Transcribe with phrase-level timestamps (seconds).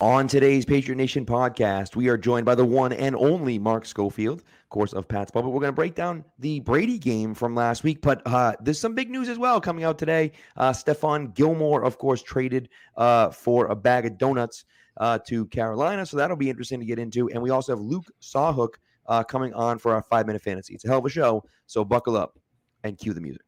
[0.00, 4.38] On today's Patriot Nation podcast, we are joined by the one and only Mark Schofield,
[4.38, 5.50] of course, of Pat's Pulpit.
[5.50, 8.94] We're going to break down the Brady game from last week, but uh, there's some
[8.94, 10.30] big news as well coming out today.
[10.56, 14.66] Uh, Stephon Gilmore, of course, traded uh, for a bag of donuts
[14.98, 17.28] uh, to Carolina, so that'll be interesting to get into.
[17.30, 18.74] And we also have Luke Sawhook
[19.08, 20.74] uh, coming on for our five minute fantasy.
[20.74, 22.38] It's a hell of a show, so buckle up
[22.84, 23.47] and cue the music.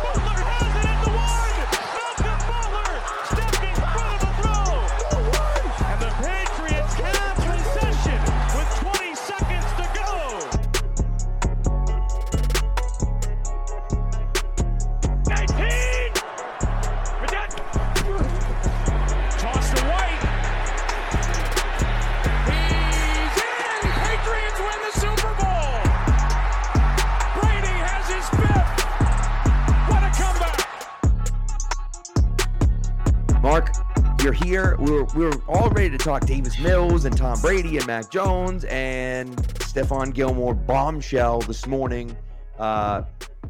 [35.01, 39.35] We're we're all ready to talk Davis Mills and Tom Brady and Mac Jones and
[39.35, 42.15] Stephon Gilmore bombshell this morning.
[42.59, 43.01] Uh,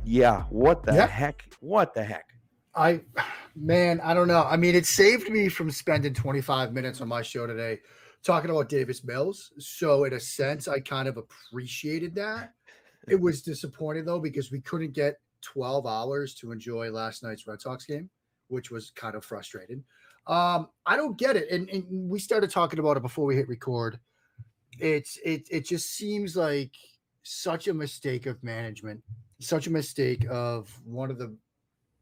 [0.05, 1.07] yeah, what the Yeah.
[1.07, 1.43] heck?
[1.59, 2.23] What the heck?
[2.73, 3.01] I,
[3.53, 4.43] man, I don't know.
[4.43, 7.81] I mean, it saved me from spending 25 minutes on my show today
[8.23, 9.51] talking about Davis Mills.
[9.59, 12.53] So, in a sense, I kind of appreciated that.
[13.09, 17.59] It was disappointing though because we couldn't get 12 hours to enjoy last night's Red
[17.59, 18.09] Sox game,
[18.51, 19.83] which was kind of frustrating.
[20.27, 23.47] Um, I don't get it, and, and we started talking about it before we hit
[23.47, 23.99] record.
[24.79, 26.75] It's it it just seems like
[27.23, 29.01] such a mistake of management,
[29.39, 31.35] such a mistake of one of the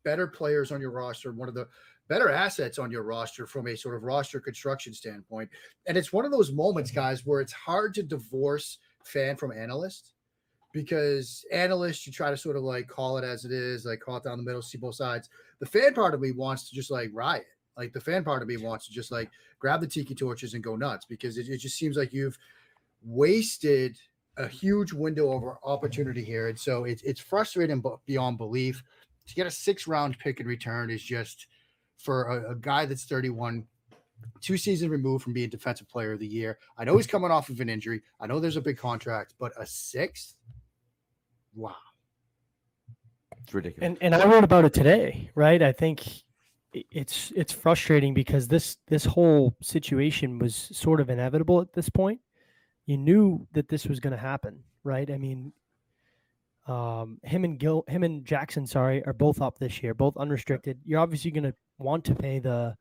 [0.03, 1.67] better players on your roster, one of the
[2.07, 5.49] better assets on your roster from a sort of roster construction standpoint.
[5.87, 10.13] And it's one of those moments, guys, where it's hard to divorce fan from analyst
[10.73, 14.17] because analyst, you try to sort of like call it as it is, like call
[14.17, 15.29] it down the middle, see both sides.
[15.59, 17.45] The fan part of me wants to just like riot.
[17.77, 20.63] Like the fan part of me wants to just like grab the tiki torches and
[20.63, 22.37] go nuts because it, it just seems like you've
[23.01, 23.97] wasted
[24.37, 26.47] a huge window of opportunity here.
[26.47, 28.83] And so it's it's frustrating but beyond belief.
[29.27, 31.47] To get a six round pick in return is just
[31.97, 33.65] for a, a guy that's 31,
[34.41, 36.57] two seasons removed from being defensive player of the year.
[36.77, 38.01] I know he's coming off of an injury.
[38.19, 40.35] I know there's a big contract, but a sixth?
[41.53, 41.75] Wow.
[43.43, 43.85] It's ridiculous.
[43.87, 45.61] And and I wrote about it today, right?
[45.61, 46.23] I think
[46.73, 52.21] it's it's frustrating because this this whole situation was sort of inevitable at this point.
[52.85, 55.09] You knew that this was going to happen, right?
[55.09, 55.53] I mean,
[56.67, 60.79] um, him and Gil, him and Jackson, sorry, are both up this year, both unrestricted.
[60.85, 62.75] You're obviously going to want to pay the,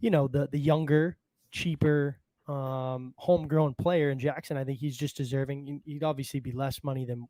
[0.00, 1.16] you know, the the younger,
[1.52, 4.10] cheaper, um, homegrown player.
[4.10, 5.66] And Jackson, I think he's just deserving.
[5.84, 7.26] He- He'd obviously be less money than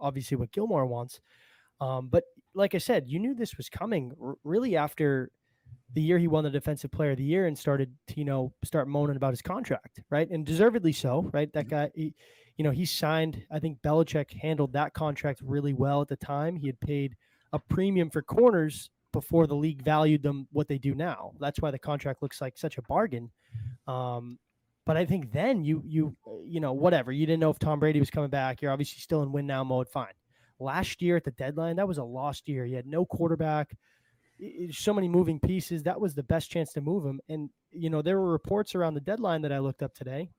[0.00, 1.20] obviously what Gilmore wants.
[1.80, 5.30] Um, but like I said, you knew this was coming r- really after
[5.94, 8.52] the year he won the defensive player of the year and started to, you know,
[8.64, 10.28] start moaning about his contract, right?
[10.30, 11.52] And deservedly so, right?
[11.52, 12.14] That guy, he,
[12.56, 16.56] you know, he signed, I think Belichick handled that contract really well at the time.
[16.56, 17.14] He had paid
[17.52, 21.32] a premium for corners before the league valued them what they do now.
[21.38, 23.30] That's why the contract looks like such a bargain.
[23.86, 24.38] Um,
[24.84, 27.80] but I think then you, you, uh, you know, whatever, you didn't know if Tom
[27.80, 28.60] Brady was coming back.
[28.60, 29.88] You're obviously still in win now mode.
[29.88, 30.12] Fine
[30.58, 32.64] last year at the deadline, that was a lost year.
[32.64, 33.76] He had no quarterback,
[34.70, 35.84] so many moving pieces.
[35.84, 37.20] That was the best chance to move him.
[37.28, 40.30] And, you know, there were reports around the deadline that I looked up today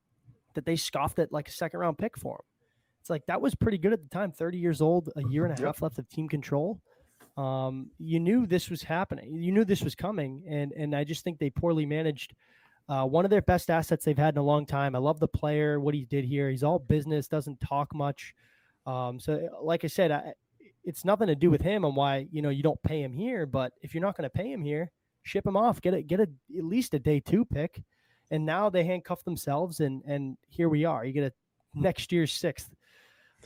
[0.54, 2.44] that they scoffed at like a second round pick for him.
[3.00, 5.52] It's like that was pretty good at the time, 30 years old, a year and
[5.56, 5.66] a Yep.
[5.66, 6.80] half left of team control.
[7.36, 9.40] Um, you knew this was happening.
[9.40, 10.42] You knew this was coming.
[10.48, 12.34] And, and I just think they poorly managed
[12.88, 14.96] uh, one of their best assets they've had in a long time.
[14.96, 16.50] I love the player, what he did here.
[16.50, 18.34] He's all business, doesn't talk much.
[18.88, 20.32] Um, so, eh, like I said, I,
[20.82, 23.44] it's nothing to do with him and why you know you don't pay him here.
[23.44, 24.90] But if you're not going to pay him here,
[25.22, 25.80] ship him off.
[25.80, 27.82] Get a get a at least a day two pick.
[28.30, 31.04] And now they handcuff themselves, and and here we are.
[31.04, 31.32] You get a
[31.74, 31.82] hmm.
[31.82, 32.70] next year's sixth.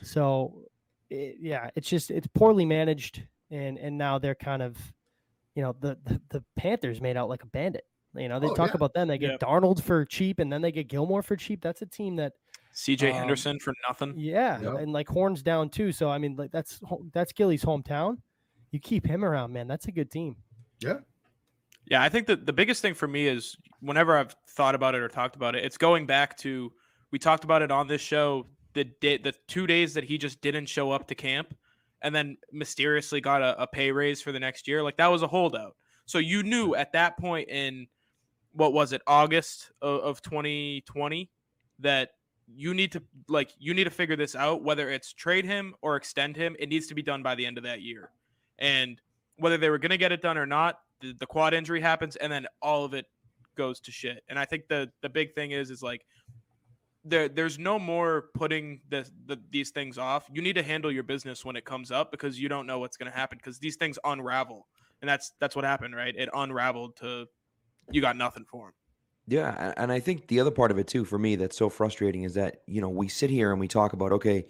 [0.02, 0.62] So,
[1.10, 4.76] it, yeah, it's just it's poorly managed, and and now they're kind of,
[5.54, 7.84] you know, the the, the Panthers made out like a bandit.
[8.14, 8.76] You know, they Oh, talk yeah.
[8.76, 9.08] about them.
[9.08, 9.40] They get Yep.
[9.40, 11.62] Darnold for cheap, and then they get Gilmore for cheap.
[11.62, 12.34] That's a team that
[12.74, 14.14] CJ Um, Henderson for nothing.
[14.16, 14.74] yeah, Yep.
[14.80, 15.92] and like Horns down too.
[15.92, 16.80] So I mean, like that's
[17.12, 18.18] that's Gilly's hometown.
[18.70, 19.68] You keep him around, man.
[19.68, 20.36] That's a good team.
[20.80, 21.00] Yeah.
[21.86, 25.02] Yeah, I think that the biggest thing for me is whenever I've thought about it
[25.02, 26.72] or talked about it, it's going back to
[27.10, 30.40] we talked about it on this show the day, the two days that he just
[30.40, 31.54] didn't show up to camp,
[32.00, 34.82] and then mysteriously got a, a pay raise for the next year.
[34.82, 35.76] Like that was a holdout.
[36.06, 37.86] So you knew at that point in
[38.52, 41.30] what was it August of, of 2020
[41.80, 42.10] that
[42.48, 45.96] you need to like you need to figure this out whether it's trade him or
[45.96, 48.10] extend him it needs to be done by the end of that year.
[48.58, 49.00] And
[49.36, 52.16] whether they were going to get it done or not the, the quad injury happens
[52.16, 53.06] and then all of it
[53.56, 54.22] goes to shit.
[54.28, 56.04] And i think the the big thing is is like
[57.04, 60.28] there there's no more putting the, the these things off.
[60.32, 62.96] You need to handle your business when it comes up because you don't know what's
[62.96, 64.68] going to happen because these things unravel.
[65.00, 66.14] And that's that's what happened right?
[66.16, 67.26] It unraveled to
[67.90, 68.74] you got nothing for him
[69.28, 72.24] Yeah, and I think the other part of it too for me that's so frustrating
[72.24, 74.46] is that you know we sit here and we talk about okay,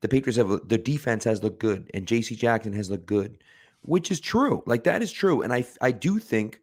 [0.00, 2.34] the Patriots have the defense has looked good and J.C.
[2.34, 3.38] Jackson has looked good,
[3.82, 4.62] which is true.
[4.66, 6.60] Like that is true, and I I do think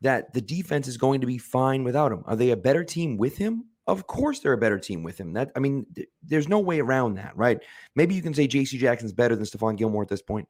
[0.00, 2.22] that the defense is going to be fine without him.
[2.26, 3.66] Are they a better team with him?
[3.86, 5.34] Of course, they're a better team with him.
[5.34, 7.62] That I mean, th- there's no way around that, right?
[7.96, 8.78] Maybe you can say J.C.
[8.78, 10.48] Jackson's better than Stephon Gilmore at this point.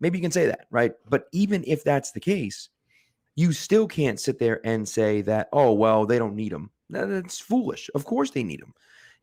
[0.00, 0.92] Maybe you can say that, right?
[1.08, 2.70] But even if that's the case
[3.34, 7.08] you still can't sit there and say that oh well they don't need him That-
[7.08, 7.88] that's foolish.
[7.94, 8.74] Of course they need him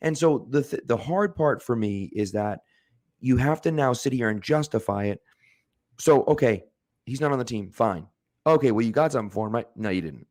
[0.01, 2.61] and so the th- the hard part for me is that
[3.19, 5.21] you have to now sit here and justify it.
[5.99, 6.63] So okay
[7.05, 8.07] he's not on the team fine.
[8.47, 9.67] Okay well you got something for him right?
[9.75, 10.27] No you didn't.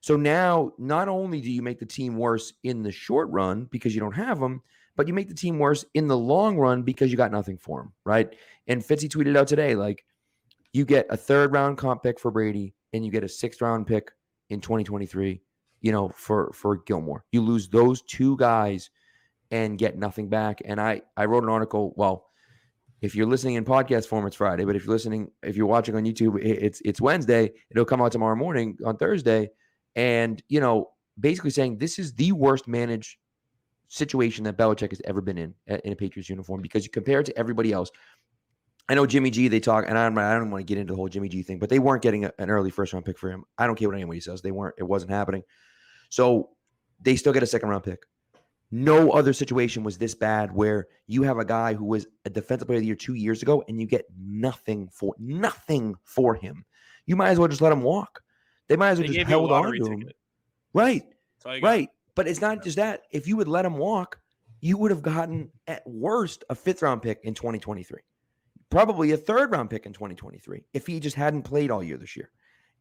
[0.00, 3.94] So now not only do you make the team worse in the short run because
[3.94, 4.60] you don't have him
[4.94, 7.80] but you make the team worse in the long run because you got nothing for
[7.80, 8.34] him right?
[8.66, 10.04] And fitzy tweeted out today like
[10.72, 13.86] you get a third round comp pick for Brady and you get a sixth round
[13.86, 14.10] pick
[14.50, 15.40] in 2023,
[15.80, 17.24] you know, for for Gilmore.
[17.32, 18.90] You lose those two guys
[19.50, 20.60] and get nothing back.
[20.64, 22.26] And I I wrote an article, well,
[23.00, 25.96] if you're listening in podcast form it's Friday, but if you're listening if you're watching
[25.96, 29.50] on YouTube it's it's Wednesday, it'll come out tomorrow morning on Thursday
[29.94, 30.90] and, you know,
[31.20, 33.16] basically saying this is the worst managed
[33.88, 37.26] situation that Belichick has ever been in in a Patriots uniform because you compare it
[37.26, 37.90] to everybody else.
[38.88, 39.48] I know Jimmy G.
[39.48, 41.42] They talk, and I don't, I don't want to get into the whole Jimmy G
[41.42, 43.44] thing, but they weren't getting a- an early first round pick for him.
[43.56, 44.74] I don't care what anybody says; they weren't.
[44.78, 45.44] It wasn't happening.
[46.10, 46.50] So
[47.00, 48.04] they still get a second round pick.
[48.70, 52.66] No other situation was this bad where you have a guy who was a defensive
[52.66, 56.64] player of the year two years ago, and you get nothing for nothing for him.
[57.06, 58.22] You might as well just let him walk.
[58.68, 60.00] They might as well they just gave you a held on to him.
[60.00, 60.16] ticket
[60.72, 61.02] Right.
[61.04, 61.68] That's all you got.
[61.68, 61.88] Right.
[62.14, 63.02] But it's not just that.
[63.10, 64.18] If you would let him walk,
[64.60, 68.00] you would have gotten at worst a fifth round pick in 2023.
[68.72, 72.16] Probably a third round pick in 2023 if he just hadn't played all year this
[72.16, 72.30] year.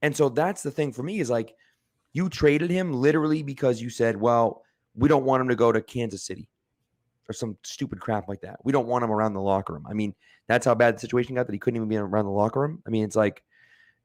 [0.02, 1.54] And so that's the thing for me is like
[2.14, 4.64] you traded him literally because you said, well,
[4.96, 6.48] we don't want him to go to Kansas City
[7.28, 8.60] or some stupid crap like that.
[8.64, 9.86] We don't want him around the locker room.
[9.86, 10.16] I mean,
[10.48, 12.82] that's how bad the situation got that he couldn't even be around the locker room.
[12.88, 13.44] I mean, it's like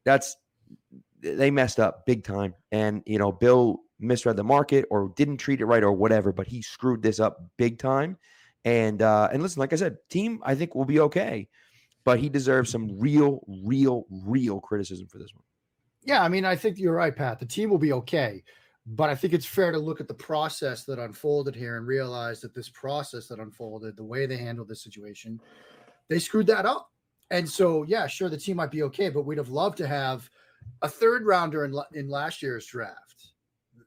[0.04, 0.36] that's
[1.20, 2.54] they messed up big time.
[2.72, 6.48] And you know, Bill misread the market or didn't treat it right or whatever, but
[6.48, 8.18] he screwed this up big time.
[8.64, 11.48] And uh and listen, like I said, team I think will be okay,
[12.06, 15.42] but he deserves some real, real, real criticism for this one.
[16.04, 17.40] Yeah, I mean, I think you're right, Pat.
[17.40, 18.44] The team will be okay.
[18.86, 22.40] But I think it's fair to look at the process that unfolded here and realize
[22.40, 25.40] that this process that unfolded, the way they handled this situation,
[26.08, 26.92] they screwed that up.
[27.32, 30.30] And so, yeah, sure, the team might be okay, but we'd have loved to have
[30.82, 33.32] a third rounder in, in last year's draft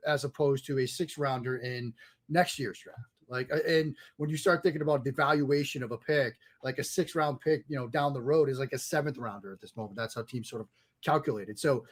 [0.06, 1.94] as opposed to a six rounder in
[2.27, 3.00] next year's draft.
[3.30, 6.84] Like, uh, and when you start thinking about the valuation of a pick, like a
[6.84, 9.78] six round pick, you know, down the road is like a seventh rounder at this
[9.78, 9.96] moment.
[9.96, 10.68] That's how teams sort of
[11.04, 11.58] calculated.
[11.58, 11.86] So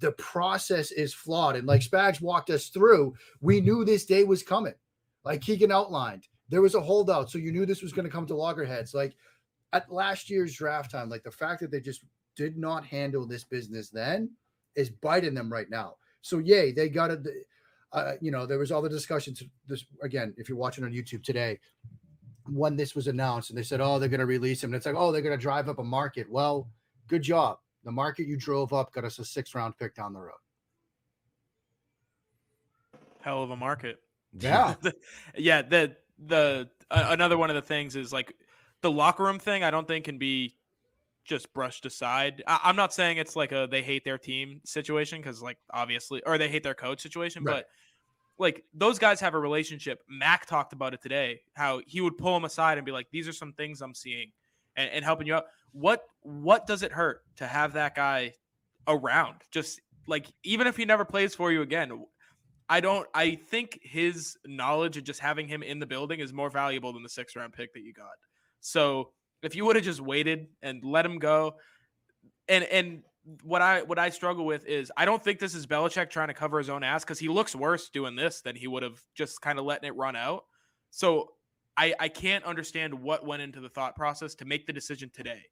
[0.00, 1.56] the process is flawed.
[1.56, 4.74] And like Spags walked us through, we knew this day was coming.
[5.24, 7.30] Like Keegan outlined, there was a holdout.
[7.30, 8.94] So you knew this was going to come to loggerheads.
[8.94, 9.14] Like
[9.72, 12.04] at last year's draft time, like the fact that they just
[12.36, 14.30] did not handle this business then
[14.74, 15.96] is biting them right now.
[16.22, 17.26] So yay, they got it.
[17.92, 19.42] Uh, you know, there was all the discussions.
[19.66, 21.58] This again, if you're watching on YouTube today,
[22.46, 24.86] when this was announced, and they said, "Oh, they're going to release him," and it's
[24.86, 26.68] like, "Oh, they're going to drive up a market." Well,
[27.08, 27.58] good job.
[27.84, 30.32] The market you drove up got us a six round pick down the road.
[33.20, 33.98] Hell of a market.
[34.38, 34.74] Yeah.
[35.36, 35.62] yeah.
[35.62, 38.34] The the uh, another one of the things is like
[38.80, 39.62] the locker room thing.
[39.64, 40.56] I don't think can be
[41.24, 42.42] just brushed aside.
[42.46, 46.22] I, I'm not saying it's like a they hate their team situation because like obviously
[46.26, 47.56] or they hate their coach situation, Right.
[47.56, 47.66] but
[48.42, 50.02] like those guys have a relationship.
[50.08, 51.40] Mac talked about it today.
[51.54, 54.32] How he would pull them aside and be like, "These are some things I'm seeing,"
[54.76, 55.44] and, and helping you out.
[55.72, 58.34] What what does it hurt to have that guy
[58.86, 59.36] around?
[59.50, 62.04] Just like even if he never plays for you again,
[62.68, 63.06] I don't.
[63.14, 67.02] I think his knowledge and just having him in the building is more valuable than
[67.02, 68.16] the six round pick that you got.
[68.60, 71.54] So if you would have just waited and let him go,
[72.48, 73.02] and and
[73.42, 76.34] what I what I struggle with is I don't think this is Belichick trying to
[76.34, 79.40] cover his own ass because he looks worse doing this than he would have just
[79.40, 80.44] kind of letting it run out.
[80.90, 81.28] So
[81.76, 85.42] I I can't understand what went into the thought process to make the decision today.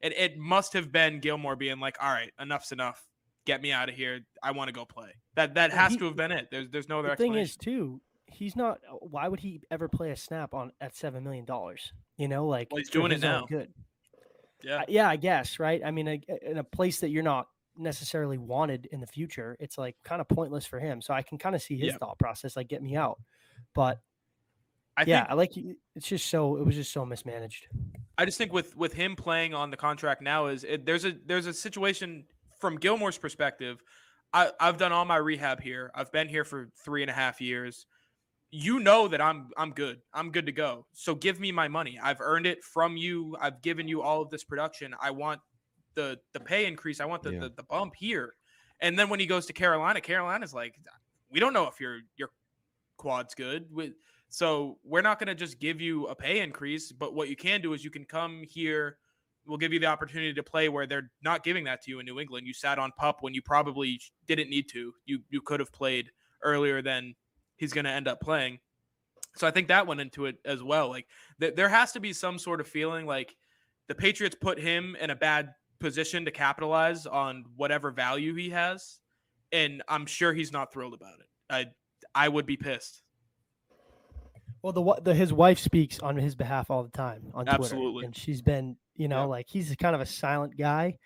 [0.00, 3.04] It it must have been Gilmore being like, all right, enough's enough.
[3.46, 4.20] get me out of here.
[4.42, 5.10] I want to go play.
[5.34, 6.48] That that has he- to have been it.
[6.50, 8.00] There's there's no other the thing is too
[8.32, 12.28] he's not why would he ever play a snap on at seven million dollars you
[12.28, 13.44] know like Well, he's doing it now.
[13.48, 13.72] good
[14.62, 14.82] yeah.
[14.88, 18.86] Yeah i guess right i mean a- in a place that you're not necessarily wanted
[18.92, 21.62] in the future it's like kind of pointless for him so i can kind of
[21.62, 21.98] see his Yeah.
[21.98, 23.18] thought process like get me out
[23.74, 24.00] but
[24.96, 25.52] I yeah think i like
[25.96, 27.66] it's just so it was just so mismanaged
[28.18, 31.14] I just think with with him playing on the contract now is it, there's a
[31.24, 32.24] there's a situation
[32.58, 33.82] from Gilmore's perspective.
[34.34, 35.90] I, I've done all my rehab here.
[35.94, 37.86] I've been here for three and a half years.
[38.52, 40.00] You know that I'm I'm good.
[40.12, 40.86] I'm good to go.
[40.92, 41.98] So give me my money.
[42.02, 43.36] I've earned it from you.
[43.40, 44.94] I've given you all of this production.
[45.00, 45.40] I want
[45.94, 47.00] the the pay increase.
[47.00, 47.40] I want the, Yeah.
[47.40, 48.34] the, the bump here.
[48.80, 50.74] And then when he goes to Carolina, Carolina's like,
[51.30, 52.30] we don't know if your your
[52.96, 53.66] quad's good.
[54.30, 57.60] So we're not going to just give you a pay increase, but what you can
[57.60, 58.96] do is you can come here.
[59.46, 62.06] We'll give you the opportunity to play where they're not giving that to you in
[62.06, 62.46] New England.
[62.46, 64.92] You sat on pup when you probably didn't need to.
[65.06, 66.10] You you could have played
[66.42, 67.14] earlier than
[67.60, 68.58] he's going to end up playing.
[69.36, 70.88] So I think that went into it as well.
[70.88, 71.06] Like
[71.40, 73.36] th- there has to be some sort of feeling like
[73.86, 78.98] the Patriots put him in a bad position to capitalize on whatever value he has,
[79.52, 81.26] and I'm sure he's not thrilled about it.
[81.48, 81.66] I
[82.14, 83.02] I would be pissed.
[84.62, 88.04] well the, the his wife speaks on his behalf all the time on Twitter, Absolutely.
[88.06, 89.24] and she's been you know Yeah.
[89.36, 90.96] like he's kind of a silent guy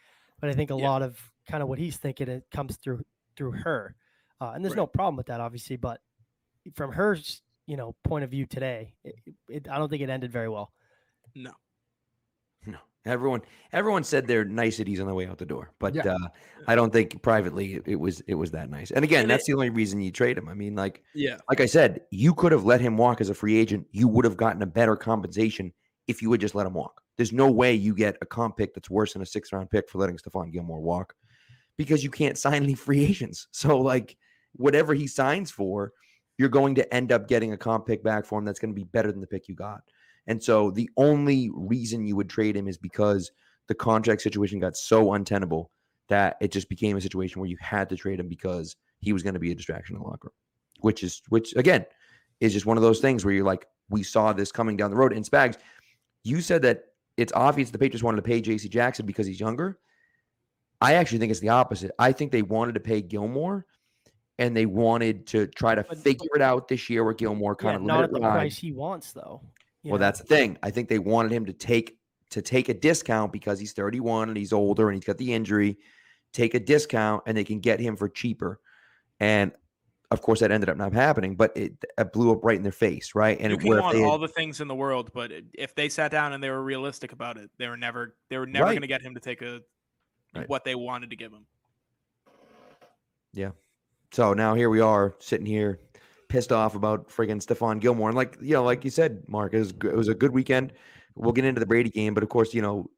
[0.40, 0.88] but i think a Yeah.
[0.90, 1.18] lot of
[1.48, 3.02] kind of what he's thinking it comes through
[3.36, 3.94] through her
[4.40, 4.78] uh, and there's Right.
[4.82, 6.00] no problem with that obviously but
[6.74, 7.18] from her
[7.66, 9.14] you know point of view today it,
[9.48, 10.72] it, i don't think it ended very well
[11.34, 11.50] No.
[12.66, 13.42] No, everyone
[13.72, 16.14] everyone said their niceties on the way out the door, but Yeah.
[16.14, 16.28] uh,
[16.66, 18.90] I don't think privately it, it was it was that nice.
[18.90, 20.48] And again, And that's it- the only reason you trade him.
[20.48, 21.36] I mean, like Yeah.
[21.50, 23.86] like I said, you could have let him walk as a free agent.
[23.90, 25.74] You would have gotten a better compensation
[26.06, 27.02] if you would just let him walk.
[27.18, 29.90] There's no way you get a comp pick that's worse than a six round pick
[29.90, 31.14] for letting Stephon Gilmore walk
[31.76, 33.48] because you can't sign any free agents.
[33.52, 34.16] So like
[34.54, 35.92] whatever he signs for,
[36.38, 38.80] you're going to end up getting a comp pick back for him that's going to
[38.80, 39.82] be better than the pick you got.
[40.26, 43.30] And so the only reason you would trade him is because
[43.68, 45.70] the contract situation got so untenable
[46.08, 49.22] that it just became a situation where you had to trade him because he was
[49.22, 50.34] going to be a distraction in the locker room,
[50.80, 51.84] which is which again
[52.40, 54.96] is just one of those things where you're like, we saw this coming down the
[54.96, 55.12] road.
[55.12, 55.56] And Spags,
[56.24, 56.84] you said that
[57.16, 59.78] it's obvious the Patriots wanted to pay JC Jackson because he's younger.
[60.80, 61.92] I actually think it's the opposite.
[61.98, 63.66] I think they wanted to pay Gilmore
[64.38, 67.72] and they wanted to try to But- figure it out this year where Gilmore kind
[67.72, 68.32] yeah, of not at the ride.
[68.32, 69.40] price he wants though
[69.84, 69.98] Well, know?
[69.98, 70.58] that's the thing.
[70.62, 71.98] I think they wanted him to take
[72.30, 75.78] to take a discount because he's 31 and he's older and he's got the injury.
[76.32, 78.60] Take a discount and they can get him for cheaper.
[79.20, 79.52] And
[80.10, 82.72] of course, that ended up not happening, but it, it blew up right in their
[82.72, 83.38] face, right?
[83.40, 85.88] And you can want they had- all the things in the world, but if they
[85.88, 88.72] sat down and they were realistic about it, they were never they were never Right.
[88.72, 89.60] going to get him to take a
[90.34, 90.48] Right.
[90.48, 91.46] what they wanted to give him.
[94.14, 95.80] So now here we are sitting here
[96.28, 98.10] pissed off about friggin' Stephon Gilmore.
[98.10, 100.72] And like, you know, like you said, Mark, it was, it was a good weekend.
[101.16, 102.88] We'll get into the Brady game, but of course, you know,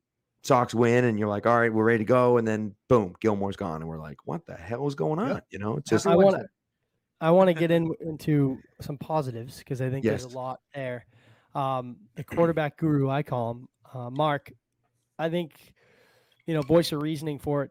[0.43, 2.37] Sox win and you're like, all right, we're ready to go.
[2.37, 3.81] And then boom, Gilmore's gone.
[3.81, 5.41] And we're like, what the hell is going on?
[5.49, 6.45] You know, it's just, I want to
[7.23, 11.07] I want to get in into some positives because I think there's a lot there.
[11.55, 14.53] Um, the quarterback guru, I call him, uh, Mark.
[15.19, 15.73] I think,
[16.45, 17.71] you know, voice of reasoning for it.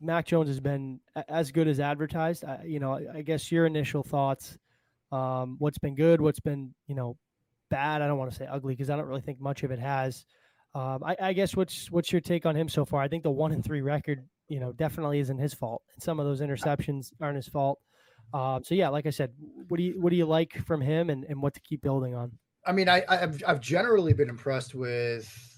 [0.00, 2.44] Mac Jones has been as good as advertised.
[2.44, 4.58] I, you know, I, guess your initial thoughts.
[5.12, 6.20] Um, what's been good?
[6.20, 7.16] What's been you know
[7.70, 8.02] bad?
[8.02, 10.24] I don't want to say ugly because I don't really think much of it has.
[10.74, 13.00] Um, I, I guess what's what's your take on him so far?
[13.00, 16.18] I think the one and three record, you know, definitely isn't his fault, and some
[16.18, 17.78] of those interceptions aren't his fault.
[18.32, 19.32] Um, so yeah, like I said,
[19.68, 22.14] what do you what do you like from him, and, and what to keep building
[22.14, 22.32] on?
[22.66, 25.53] I mean, I, I've I've generally been impressed with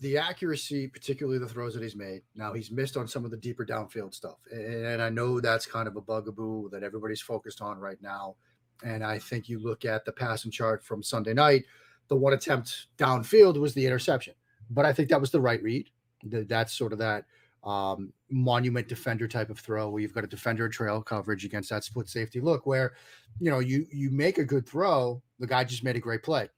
[0.00, 2.22] the accuracy, particularly the throws that he's made.
[2.34, 5.88] Now he's missed on some of the deeper downfield stuff, and I know that's kind
[5.88, 8.36] of a bugaboo that everybody's focused on right now.
[8.84, 11.64] And I think you look at the passing chart from Sunday night,
[12.06, 14.34] the one attempt downfield was the interception,
[14.70, 15.90] but I think that was the right read.
[16.24, 17.24] That's sort of that
[17.64, 21.84] um, monument defender type of throw where you've got a defender trail coverage against that
[21.84, 22.92] split safety look where
[23.40, 26.48] you know you you make a good throw the guy just made a great play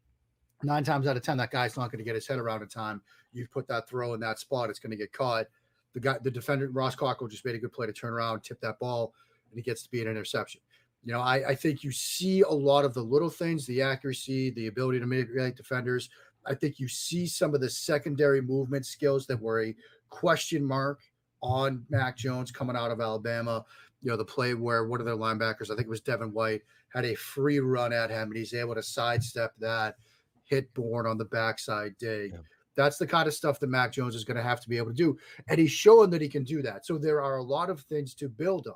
[0.62, 2.68] nine times out of ten that guy's not going to get his head around in
[2.68, 3.00] time
[3.32, 5.46] you've put that throw in that spot it's going to get caught
[5.94, 8.60] the guy the defender ross cockrell just made a good play to turn around tip
[8.60, 9.12] that ball
[9.50, 10.60] and it gets to be an interception
[11.04, 14.50] you know I, I think you see a lot of the little things the accuracy
[14.50, 16.10] the ability to manipulate defenders
[16.46, 19.74] i think you see some of the secondary movement skills that were a
[20.08, 21.00] question mark
[21.42, 23.64] on Mac Jones coming out of Alabama.
[24.02, 26.62] You know, the play where one of their linebackers, I think it was Devin White,
[26.92, 29.96] had a free run at him and he's able to sidestep that,
[30.44, 32.32] hit Bourne on the backside dig.
[32.32, 32.38] Yeah.
[32.76, 34.90] That's the kind of stuff that Mac Jones is going to have to be able
[34.90, 35.18] to do.
[35.48, 36.86] And he's showing that he can do that.
[36.86, 38.74] So there are a lot of things to build on.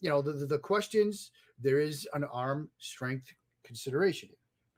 [0.00, 1.30] You know, the, the, the questions,
[1.60, 3.32] there is an arm strength
[3.64, 4.28] consideration.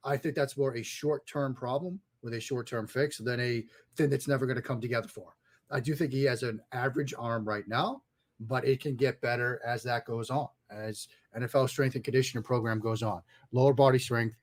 [0.05, 3.64] I think that's more a short term problem with a short term fix than a
[3.97, 5.33] thing that's never going to come together for him.
[5.71, 8.02] I do think he has an average arm right now,
[8.40, 12.81] but it can get better as that goes on, as NFL strength and conditioning program
[12.81, 13.21] goes on,
[13.52, 14.37] lower body strength,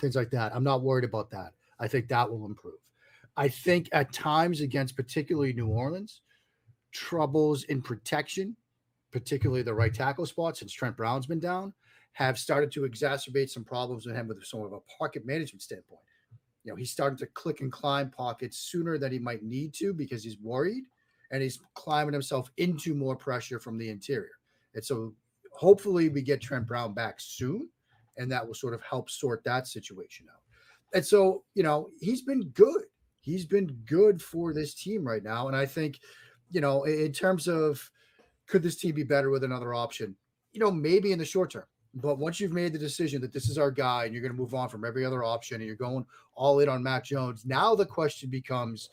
[0.00, 0.54] things like that.
[0.54, 1.52] I'm not worried about that.
[1.80, 2.81] I think that will improve.
[3.36, 6.20] I think at times against particularly New Orleans,
[6.92, 8.56] troubles in protection,
[9.10, 11.72] particularly the right tackle spot since Trent Brown's been down,
[12.12, 16.00] have started to exacerbate some problems with him with some of a pocket management standpoint.
[16.64, 19.92] You know, he's starting to click and climb pockets sooner than he might need to
[19.92, 20.84] because he's worried
[21.30, 24.38] and he's climbing himself into more pressure from the interior.
[24.74, 25.14] And so
[25.52, 27.68] hopefully we get Trent Brown back soon
[28.18, 30.40] and that will sort of help sort that situation out.
[30.94, 32.82] And so, you know, he's been good.
[33.22, 35.46] He's been good for this team right now.
[35.48, 36.00] And I think,
[36.50, 37.90] you know, in terms of
[38.46, 40.14] could this team be better with another option?
[40.52, 41.64] You know, maybe in the short term.
[41.94, 44.38] But once you've made the decision that this is our guy and you're going to
[44.38, 47.74] move on from every other option and you're going all in on Mac Jones, now
[47.74, 48.90] the question becomes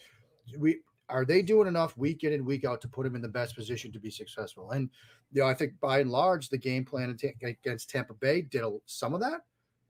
[0.58, 3.28] we are they doing enough week in and week out to put him in the
[3.28, 4.72] best position to be successful?
[4.72, 4.90] And
[5.32, 9.14] you know, I think by and large, the game plan against Tampa Bay did some
[9.14, 9.42] of that.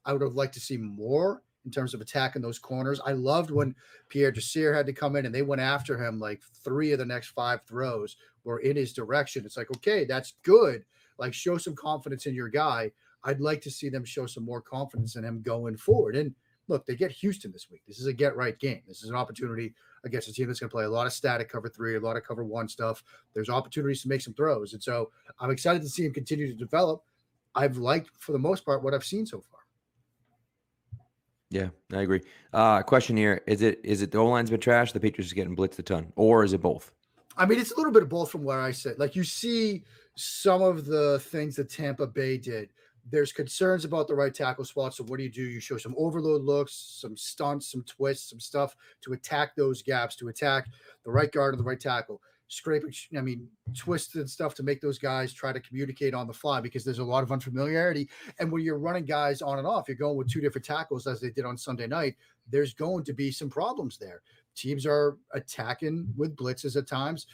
[0.05, 3.01] I would have liked to see more in terms of attacking those corners.
[3.05, 3.57] I loved mm-hmm.
[3.57, 3.75] when
[4.09, 7.05] Pierre Desir had to come in and they went after him like three of the
[7.05, 9.45] next five throws were in his direction.
[9.45, 10.83] It's like, okay, that's good.
[11.17, 12.91] Like, show some confidence in your guy.
[13.23, 16.15] I'd like to see them show some more confidence in him going forward.
[16.15, 16.33] And
[16.69, 17.81] look, they get Houston this week.
[17.87, 18.81] This is a get right game.
[18.87, 19.73] This is an opportunity
[20.05, 22.15] against a team that's going to play a lot of static cover three, a lot
[22.15, 23.03] of cover one stuff.
[23.33, 24.73] There's opportunities to make some throws.
[24.73, 27.03] And so I'm excited to see him continue to develop.
[27.55, 29.58] I've liked, for the most part, what I've seen so far.
[31.49, 32.21] Yeah, I agree.
[32.53, 34.91] Uh, question here: Is it is it the O line's been trash?
[34.91, 36.91] The Patriots are getting blitzed a ton, or is it both?
[37.37, 38.99] I mean, it's a little bit of both from where I sit.
[38.99, 39.83] Like you see
[40.15, 42.69] some of the things that Tampa Bay did.
[43.09, 44.93] There's concerns about the right tackle spot.
[44.93, 45.41] So what do you do?
[45.41, 50.15] You show some overload looks, some stunts, some twists, some stuff to attack those gaps,
[50.17, 50.67] to attack
[51.05, 54.97] the right guard and the right tackle scraping, I mean, twisted stuff to make those
[54.97, 58.09] guys try to communicate on the fly because there's a lot of unfamiliarity.
[58.39, 61.21] And when you're running guys on and off, you're going with two different tackles as
[61.21, 62.15] they did on Sunday night.
[62.49, 64.23] There's going to be some problems there.
[64.55, 67.27] Teams are attacking with blitzes at times,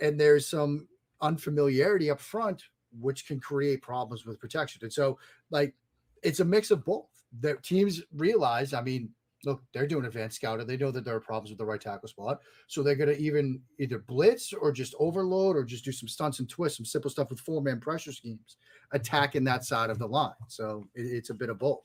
[0.00, 0.88] and there's some
[1.22, 2.64] unfamiliarity up front,
[3.00, 4.80] which can create problems with protection.
[4.82, 5.18] And so,
[5.50, 5.74] like,
[6.22, 7.06] it's a mix of both.
[7.40, 9.10] The teams realize, I mean,
[9.46, 10.66] look, they're doing advanced scouting.
[10.66, 12.40] They know that there are problems with the right tackle spot.
[12.66, 16.40] So they're going to even either blitz or just overload or just do some stunts
[16.40, 18.96] and twists, some simple stuff with four man pressure schemes, mm-hmm.
[18.96, 20.32] attacking that side of the line.
[20.48, 21.80] So it, it's a bit of both.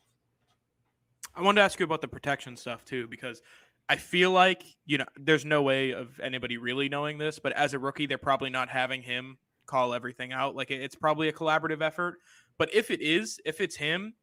[1.35, 3.41] I wanted to ask you about the protection stuff too, because
[3.87, 7.73] I feel like, you know, there's no way of anybody really knowing this, but as
[7.73, 10.55] a rookie, they're probably not having him call everything out.
[10.55, 12.15] Like it's probably a collaborative effort.
[12.57, 14.15] But if it is, if it's him,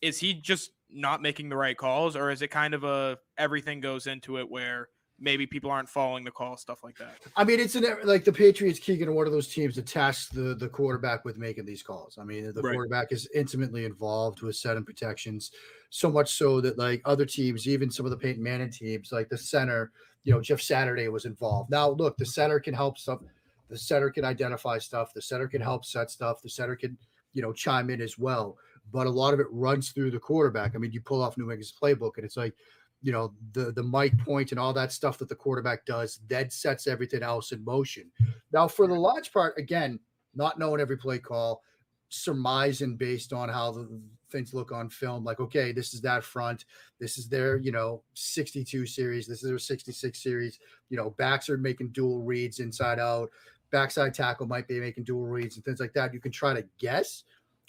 [0.00, 3.80] is he just not making the right calls, or is it kind of a everything
[3.80, 4.88] goes into it where
[5.20, 7.16] maybe people aren't following the call, stuff like that?
[7.36, 10.54] I mean, it's an like the Patriots, Keegan, one of those teams that task the
[10.54, 12.18] the quarterback with making these calls.
[12.18, 12.74] I mean, the right.
[12.74, 15.50] quarterback is intimately involved with setting protections,
[15.90, 19.28] so much so that like other teams, even some of the Peyton Manning teams, like
[19.28, 19.92] the center,
[20.24, 21.70] you know, Jeff Saturday was involved.
[21.70, 23.20] Now, look, the center can help stuff.
[23.68, 25.12] The center can identify stuff.
[25.12, 26.40] The center can help set stuff.
[26.42, 26.96] The center can,
[27.34, 28.56] you know, chime in as well
[28.92, 30.74] but a lot of it runs through the quarterback.
[30.74, 32.54] I mean, you pull off New England's playbook, and it's like,
[33.02, 36.52] you know, the the mic point and all that stuff that the quarterback does that
[36.52, 38.10] sets everything else in motion.
[38.52, 40.00] Now, for the large part, again,
[40.34, 41.62] not knowing every play call,
[42.08, 45.24] surmising based on how the things look on film.
[45.24, 46.64] Like, okay, this is that front.
[47.00, 49.26] This is their, you know, 62 series.
[49.26, 50.58] This is their 66 series.
[50.90, 53.30] You know, backs are making dual reads inside out.
[53.70, 56.14] Backside tackle might be making dual reads and things like that.
[56.14, 57.24] You can try to guess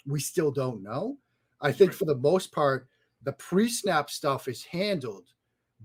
[0.06, 1.16] we still don't know.
[1.60, 1.98] I think right.
[1.98, 2.88] for the most part,
[3.22, 5.26] the pre-snap stuff is handled,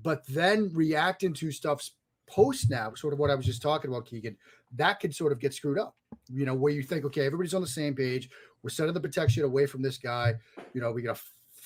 [0.01, 1.91] but then reacting to stuff's
[2.27, 4.37] post-snap, sort of what I was just talking about, Keegan,
[4.75, 5.95] that could sort of get screwed up.
[6.29, 8.29] You know, where you think, okay, everybody's on the same page.
[8.63, 10.33] We're setting the protection away from this guy.
[10.73, 11.21] You know, we got a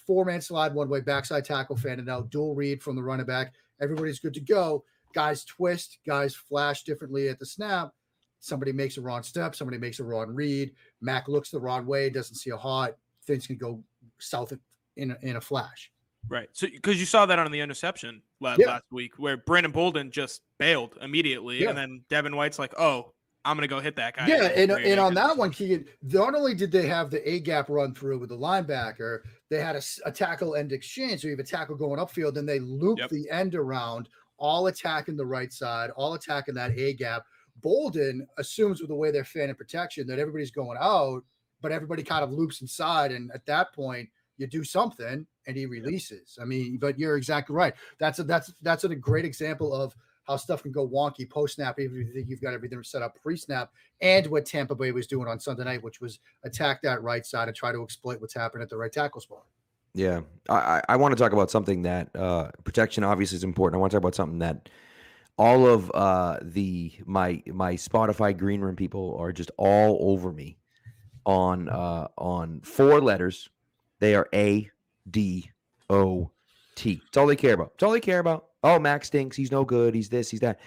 [0.06, 3.54] four-man slide one way, backside tackle fanning out, dual read from the running back.
[3.80, 4.84] Everybody's good to go.
[5.14, 7.94] Guys twist, guys flash differently at the snap
[8.40, 10.72] somebody makes a wrong step, somebody makes a wrong read.
[11.02, 12.96] Mac looks the wrong way, doesn't see a hot.
[13.26, 13.84] Things can go
[14.18, 14.54] south
[14.98, 15.92] in a, in a flash.
[16.28, 16.50] Right.
[16.54, 18.68] So because you saw that on the interception last, yeah.
[18.68, 21.70] last week, where Brandon Bolden just bailed immediately, yeah.
[21.70, 23.14] and then Devin White's like, "Oh,
[23.46, 26.54] I'm gonna go hit that guy." Yeah, and, and on that one, Keegan, not only
[26.54, 30.12] did they have the A gap run through with the linebacker, they had a, a
[30.12, 31.22] tackle end exchange.
[31.22, 33.10] So you have a tackle going upfield, and they loop yep.
[33.10, 37.24] the end around all attacking the right side, all attacking that A gap.
[37.62, 41.24] Bolden assumes with the way they're fanning protection that everybody's going out,
[41.62, 43.12] but everybody kind of loops inside.
[43.12, 46.38] And at that point, you do something and he releases.
[46.42, 47.74] I mean, but you're exactly right.
[48.00, 49.96] That's a that's that's a great example of
[50.30, 53.02] how stuff can go wonky post snap, even if you think you've got everything set
[53.02, 56.82] up pre snap, and what Tampa Bay was doing on Sunday night, which was attack
[56.84, 59.44] that right side and try to exploit what's happening at the right tackle spot.
[59.96, 63.80] Yeah, I, I, I want to talk about something that uh, protection obviously is important.
[63.80, 64.70] I want to talk about something that
[65.40, 70.58] all of uh, the my my Spotify green room people are just all over me
[71.26, 73.50] on uh, on four letters.
[74.00, 74.70] They are A
[75.10, 75.50] D
[75.90, 76.30] O
[76.76, 77.02] T.
[77.08, 77.72] It's all they care about.
[77.76, 78.48] It's all they care about.
[78.66, 79.38] Oh, Max stinks.
[79.38, 79.96] He's no good.
[79.96, 80.30] He's this.
[80.30, 80.60] He's that.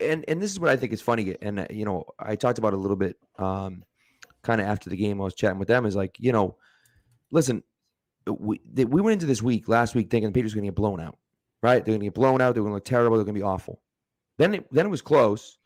[0.00, 1.34] And and this is what I think is funny.
[1.42, 3.82] And uh, you know, I talked about a little bit, um,
[4.42, 5.20] kind of after the game.
[5.20, 5.86] I was chatting with them.
[5.86, 6.56] Is like, you know,
[7.32, 7.64] listen,
[8.28, 11.00] we we went into this week last week thinking the Patriots going to get blown
[11.00, 11.18] out,
[11.64, 11.84] right?
[11.84, 12.54] They're going to get blown out.
[12.54, 13.16] They're going to look terrible.
[13.16, 13.80] They're going to be awful.
[14.40, 15.58] Then it, then it was close,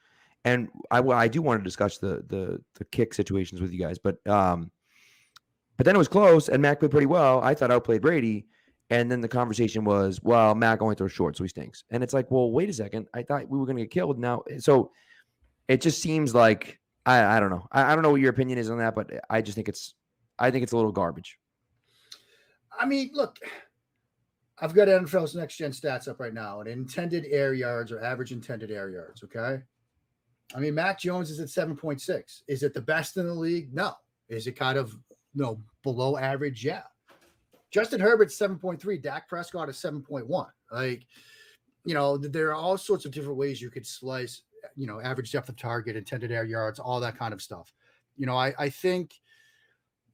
[0.45, 3.99] and I I do want to discuss the the the kick situations with you guys,
[3.99, 4.73] but um,
[5.77, 7.41] but then it was close, and Mac played pretty well.
[7.41, 8.47] I thought I outplayed Brady,
[8.91, 11.85] and then the conversation was, well, Mac only throws short, so he stinks.
[11.91, 13.07] And it's like, well, wait a second.
[13.15, 14.43] I thought we were going to get killed now.
[14.59, 14.91] So
[15.69, 17.69] it just seems like I I don't know.
[17.71, 19.95] I, I don't know what your opinion is on that, but I just think it's
[20.37, 21.39] I think it's a little garbage.
[22.77, 23.39] I mean, look,
[24.61, 28.33] I've got NFL's next gen stats up right now, and intended air yards or average
[28.33, 29.25] intended air yards.
[29.25, 29.61] Okay.
[30.55, 32.43] I mean, Mac Jones is at 7.6.
[32.47, 33.75] Is it the best in the league?
[33.75, 33.95] No.
[34.29, 34.93] Is it kind of
[35.35, 36.65] you know below average?
[36.65, 36.83] Yeah.
[37.71, 39.03] Justin Herbert's 7.3.
[39.03, 40.47] Dak Prescott is 7.1.
[40.71, 41.07] Like,
[41.85, 44.43] you know, there are all sorts of different ways you could slice,
[44.77, 47.73] you know, average depth of target, intended air yards, all that kind of stuff.
[48.17, 49.21] You know, I, I think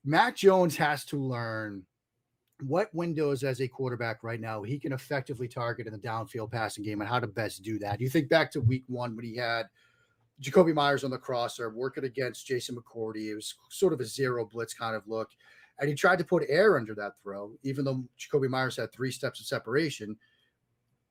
[0.07, 1.83] Mac Jones has to learn
[2.63, 6.85] what windows as a quarterback right now he can effectively target in the downfield passing
[6.85, 8.01] game and how to best do that.
[8.01, 9.67] You think back to week one when he had
[10.43, 13.31] Jakobi Meyers on the crosser working against Jason McCourty.
[13.31, 15.31] It was sort of a zero blitz kind of look.
[15.79, 19.11] And he tried to put air under that throw, even though Jakobi Meyers had three
[19.11, 20.17] steps of separation.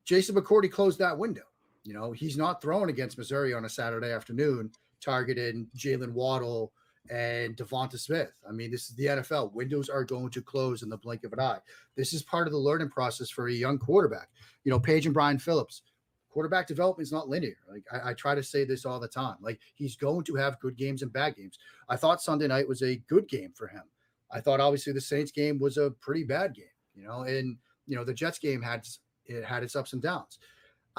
[0.06, 1.44] Jason McCourty closed that window.
[1.84, 6.72] You know, he's not throwing against Missouri on a Saturday afternoon, targeting Jaylen Waddle
[7.10, 8.32] and Devonta Smith.
[8.48, 9.54] I mean, this is the NFL.
[9.54, 11.60] Windows are going to close in the blink of an eye.
[11.96, 14.30] This is part of the learning process for a young quarterback.
[14.64, 15.82] You know, Paige and Brian Phillips,
[16.30, 17.58] quarterback development is not linear.
[17.70, 19.38] Like I, I, try to say this all the time.
[19.42, 21.58] Like he's going to have good games and bad games.
[21.90, 23.84] I thought Sunday night was a good game for him.
[24.32, 27.96] I thought obviously the Saints game was a pretty bad game, you know, and you
[27.96, 28.86] know the Jets game had
[29.26, 30.38] it had its ups and downs.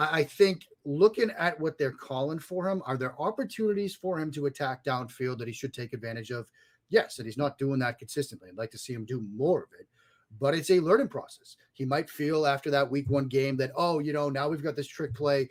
[0.00, 4.32] I, I think looking at what they're calling for him, are there opportunities for him
[4.32, 6.48] to attack downfield that he should take advantage of?
[6.88, 8.48] Yes, and he's not doing that consistently.
[8.48, 9.86] I'd like to see him do more of it
[10.38, 11.56] but it's a learning process.
[11.72, 14.76] He might feel after that week one game that, oh, you know, now we've got
[14.76, 15.48] this trick play.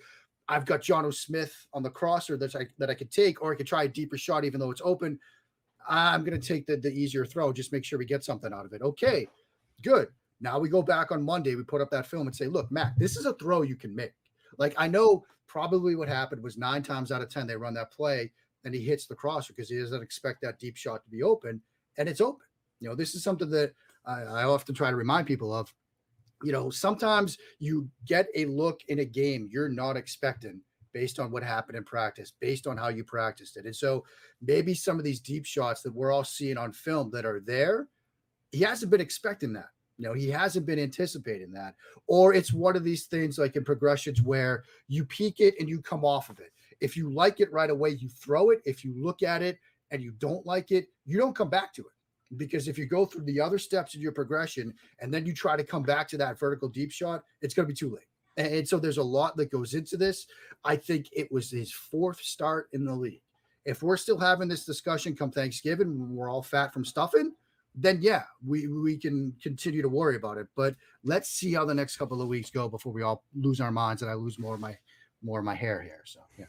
[0.48, 3.56] I've got Jonnu Smith on the crosser that I, that I could take, or I
[3.56, 5.20] could try a deeper shot, even though it's open.
[5.88, 8.74] I'm to take the, the easier throw, just make sure we get something out of
[8.74, 8.82] it.
[8.82, 9.28] Okay,
[9.84, 10.10] good.
[10.40, 12.96] Now we go back on Monday, we put up that film and say, look, Mac,
[12.98, 14.14] this is a throw you can make.
[14.58, 17.92] Like I know probably what happened was nine times out of 10, they run that
[17.92, 18.32] play
[18.64, 21.62] and he hits the crosser because he doesn't expect that deep shot to be open
[21.98, 22.46] and it's open.
[22.80, 23.74] You know, this is something that
[24.06, 25.74] I, I often try to remind people of.
[26.42, 30.62] You know, sometimes you get a look in a game you're not expecting
[30.94, 33.66] based on what happened in practice, based on how you practiced it.
[33.66, 34.06] And so
[34.42, 37.88] maybe some of these deep shots that we're all seeing on film that are there,
[38.52, 39.70] he hasn't been expecting that.
[40.00, 41.76] You know, he hasn't been anticipating that.
[42.08, 45.82] Or it's one of these things like in progressions where you peak it and you
[45.82, 46.52] come off of it.
[46.80, 48.62] If you like it right away, you throw it.
[48.66, 49.60] If you look at it
[49.92, 51.92] and you don't like it, you don't come back to it
[52.38, 55.58] because if you go through the other steps in your progression and then you try
[55.58, 58.06] to come back to that vertical deep shot, it's going to be too late.
[58.38, 60.28] And so there's a lot that goes into this.
[60.64, 63.22] I think it was his fourth start in the league.
[63.66, 67.34] If we're still having this discussion come Thanksgiving we're all fat from stuffing,
[67.82, 70.48] then yeah, we we can continue to worry about it.
[70.56, 73.72] But let's see how the next couple of weeks go before we all lose our
[73.72, 74.78] minds and I lose more of my
[75.22, 76.02] more of my hair here.
[76.06, 76.46] So yeah.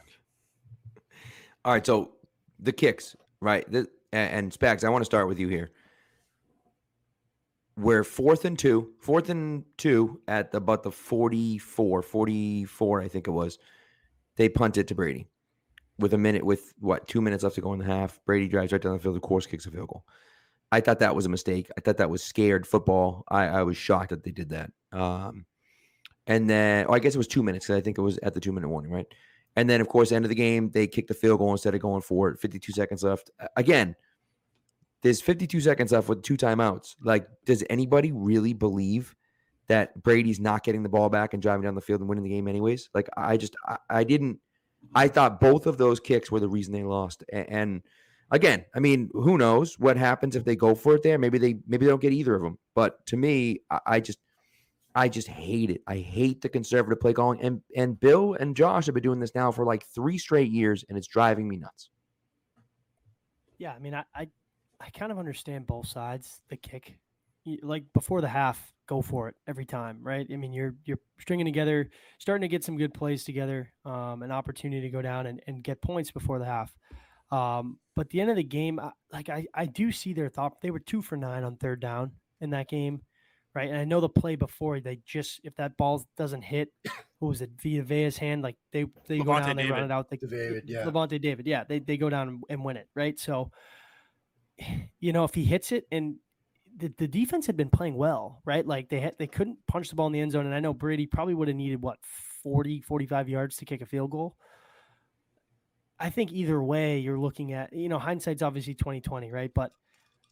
[1.63, 2.13] All right, so
[2.59, 3.69] the kicks, right?
[3.71, 5.71] The, and, Spags, I want to start with you here.
[7.77, 13.31] We're fourth and two, fourth and two at about the 44, 44, I think it
[13.31, 13.57] was.
[14.35, 15.27] They punt it to Brady
[15.97, 18.19] with a minute, with what, two minutes left to go in the half.
[18.25, 20.03] Brady drives right down the field, of course, kicks a field goal.
[20.71, 21.69] I thought that was a mistake.
[21.77, 23.23] I thought that was scared football.
[23.27, 24.71] I, I was shocked that they did that.
[24.91, 25.45] Um,
[26.27, 28.39] and then, oh, I guess it was two minutes I think it was at the
[28.39, 29.07] two minute warning, right?
[29.55, 31.81] And then, of course, end of the game, they kick the field goal instead of
[31.81, 32.39] going for it.
[32.39, 33.31] 52 seconds left.
[33.57, 33.95] Again,
[35.01, 36.95] there's 52 seconds left with two timeouts.
[37.03, 39.13] Like, does anybody really believe
[39.71, 42.29] that Brady's not getting the ball back and driving down the field and winning the
[42.29, 42.89] game anyways.
[42.93, 44.39] Like I just I, I didn't
[44.93, 47.23] I thought both of those kicks were the reason they lost.
[47.31, 47.81] And
[48.31, 51.17] again, I mean, who knows what happens if they go for it there?
[51.17, 52.57] Maybe they maybe they don't get either of them.
[52.73, 54.19] But to me, I, I just
[54.95, 55.81] I just hate it.
[55.87, 57.41] I hate the conservative play calling.
[57.41, 60.83] And and Bill and Josh have been doing this now for like three straight years,
[60.89, 61.89] and it's driving me nuts.
[63.57, 64.27] Yeah, I mean, I, I,
[64.79, 66.41] I kind of understand both sides.
[66.49, 66.97] The kick,
[67.61, 70.25] like before the half, go for it every time, right?
[70.31, 74.31] I mean, you're you're stringing together, starting to get some good plays together, um, an
[74.31, 76.75] opportunity to go down and, and get points before the half.
[77.31, 80.61] Um, but the end of the game, I, like I, I do see their thought.
[80.61, 83.01] They were two for nine on third down in that game,
[83.55, 83.69] right?
[83.69, 86.69] And I know the play before they just if that ball doesn't hit,
[87.19, 88.41] who was it, Vita Vea's hand?
[88.41, 90.83] Like they they go Lavonte down, they run it out, they David, yeah.
[90.83, 93.17] Lavonte David, yeah, they they go down and, and win it, right?
[93.19, 93.51] So,
[94.99, 96.15] you know, if he hits it and
[96.77, 98.65] the, the defense had been playing well, right?
[98.65, 100.45] Like they had, they couldn't punch the ball in the end zone.
[100.45, 101.97] And I know Brady probably would have needed what
[102.43, 104.35] 40, 45 yards to kick a field goal.
[106.01, 109.51] I think either way you're looking at, you know, hindsight's obviously 2020, right?
[109.53, 109.71] But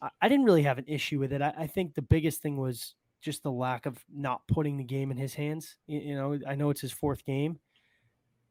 [0.01, 1.41] I, I didn't really have an issue with it.
[1.41, 5.11] I, I think the biggest thing was just the lack of not putting the game
[5.11, 5.75] in his hands.
[5.87, 7.59] You, you know, I know it's his fourth game,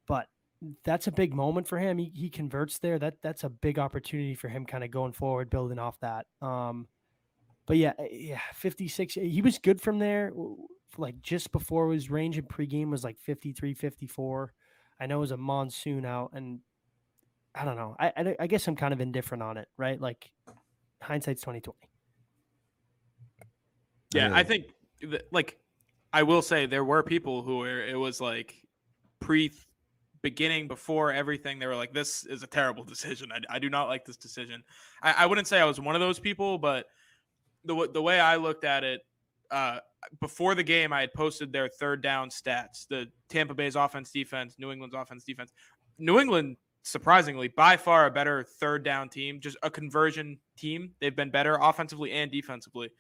[0.07, 0.29] but
[0.85, 1.99] that's a big moment for him.
[1.99, 2.99] He, he converts there.
[2.99, 6.27] That that's a big opportunity for him kind of going forward, building off that.
[6.41, 6.87] Um,
[7.67, 9.15] but yeah, eh, yeah, 56.
[9.15, 10.33] He was good from there.
[10.97, 14.53] Like just before his range in pregame was like 53, 54.
[15.01, 16.61] I know it was a monsoon out, and
[17.55, 17.97] I don't know.
[17.99, 20.01] I, I, I guess I'm kind of indifferent on it, right?
[20.01, 20.31] Like
[21.03, 21.77] hindsight's 2020.
[24.15, 24.65] Yeah, I really- think
[25.01, 25.59] th- like
[26.13, 28.55] I will say there were people who were it was like
[29.21, 29.53] pre
[30.23, 33.31] beginning before everything they were like this is a terrible decision.
[33.33, 34.63] I, I do not like this decision.
[35.03, 36.87] I, I wouldn't say I was one of those people, but
[37.65, 39.03] the the way I looked at it
[39.51, 39.79] uh,
[40.21, 44.57] before the game, I had posted their third down stats: the Tampa Bay's offense, defense,
[44.59, 45.53] New England's offense, defense.
[45.99, 46.57] New England,
[46.89, 50.93] surprisingly, by far a better third down team, just a conversion team.
[51.01, 52.91] They've been better offensively and defensively.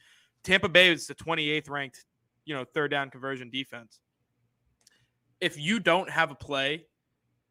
[0.44, 2.04] Tampa Bay is the 28th ranked,
[2.44, 4.00] you know, third down conversion defense.
[5.40, 6.86] If you don't have a play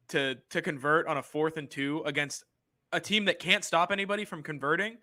[0.08, 2.44] to to convert on a fourth and two against
[2.92, 4.98] a team that can't stop anybody from converting,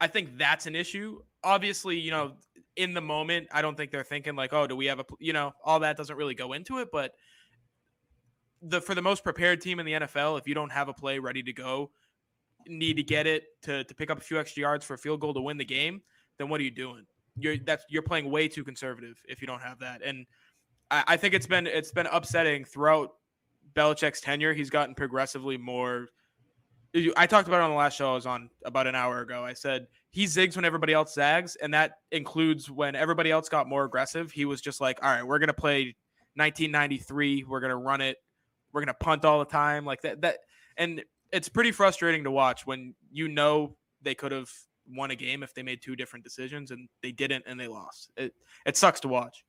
[0.00, 1.20] I think that's an issue.
[1.42, 2.32] Obviously, you know,
[2.76, 5.32] in the moment, I don't think they're thinking like, "Oh, do we have a, you
[5.32, 7.12] know, all that doesn't really go into it, but
[8.62, 11.18] the for the most prepared team in the NFL, if you don't have a play
[11.18, 11.90] ready to go,
[12.66, 15.20] need to get it to to pick up a few extra yards for a field
[15.20, 16.02] goal to win the game,
[16.38, 17.04] then what are you doing?
[17.36, 20.02] You're that's you're playing way too conservative if you don't have that.
[20.04, 20.26] And
[20.90, 23.10] I, I think it's been it's been upsetting throughout
[23.74, 24.52] Belichick's tenure.
[24.52, 26.08] He's gotten progressively more.
[27.16, 29.44] I talked about it on the last show I was on about an hour ago.
[29.44, 33.68] I said he zigs when everybody else zags, and that includes when everybody else got
[33.68, 34.32] more aggressive.
[34.32, 35.94] He was just like, "All right, we're gonna play
[36.34, 37.44] 1993.
[37.44, 38.16] We're gonna run it.
[38.72, 40.38] We're gonna punt all the time, like that." That
[40.76, 41.02] and
[41.32, 44.50] it's pretty frustrating to watch when you know they could have
[44.88, 48.10] won a game if they made two different decisions and they didn't and they lost.
[48.16, 48.34] It
[48.66, 49.44] it sucks to watch.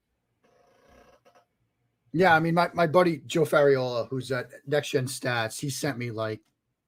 [2.14, 5.98] Yeah, I mean, my, my buddy Joe Fariola, who's at Next Gen Stats, he sent
[5.98, 6.42] me like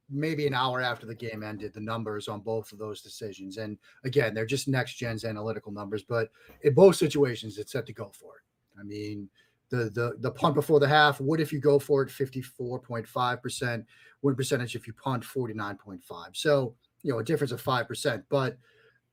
[0.10, 3.58] maybe an hour after the game ended the numbers on both of those decisions.
[3.58, 6.30] And again, they're just Next Gen's analytical numbers, but
[6.64, 8.80] in both situations, it's set to go for it.
[8.80, 9.30] I mean,
[9.74, 13.86] the the the punt before the half, what if you go for it 54.5%,
[14.22, 16.02] win percentage if you punt 49.5.
[16.34, 18.24] So, you know, a difference of 5%.
[18.30, 18.58] But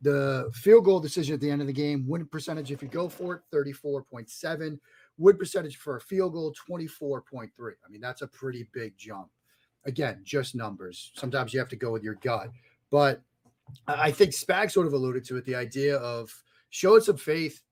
[0.03, 3.09] the field goal decision at the end of the game, win percentage if you go
[3.09, 4.79] for it, 34.7
[5.16, 6.55] wood percentage for a field goal?
[6.70, 9.29] 24.3 i mean that's a pretty big jump.
[9.87, 11.11] Again just numbers.
[11.14, 12.51] Sometimes you have to go with your gut.
[12.90, 13.23] But
[13.87, 16.31] I think spag sort of alluded to it the idea of
[16.68, 17.62] showing some faith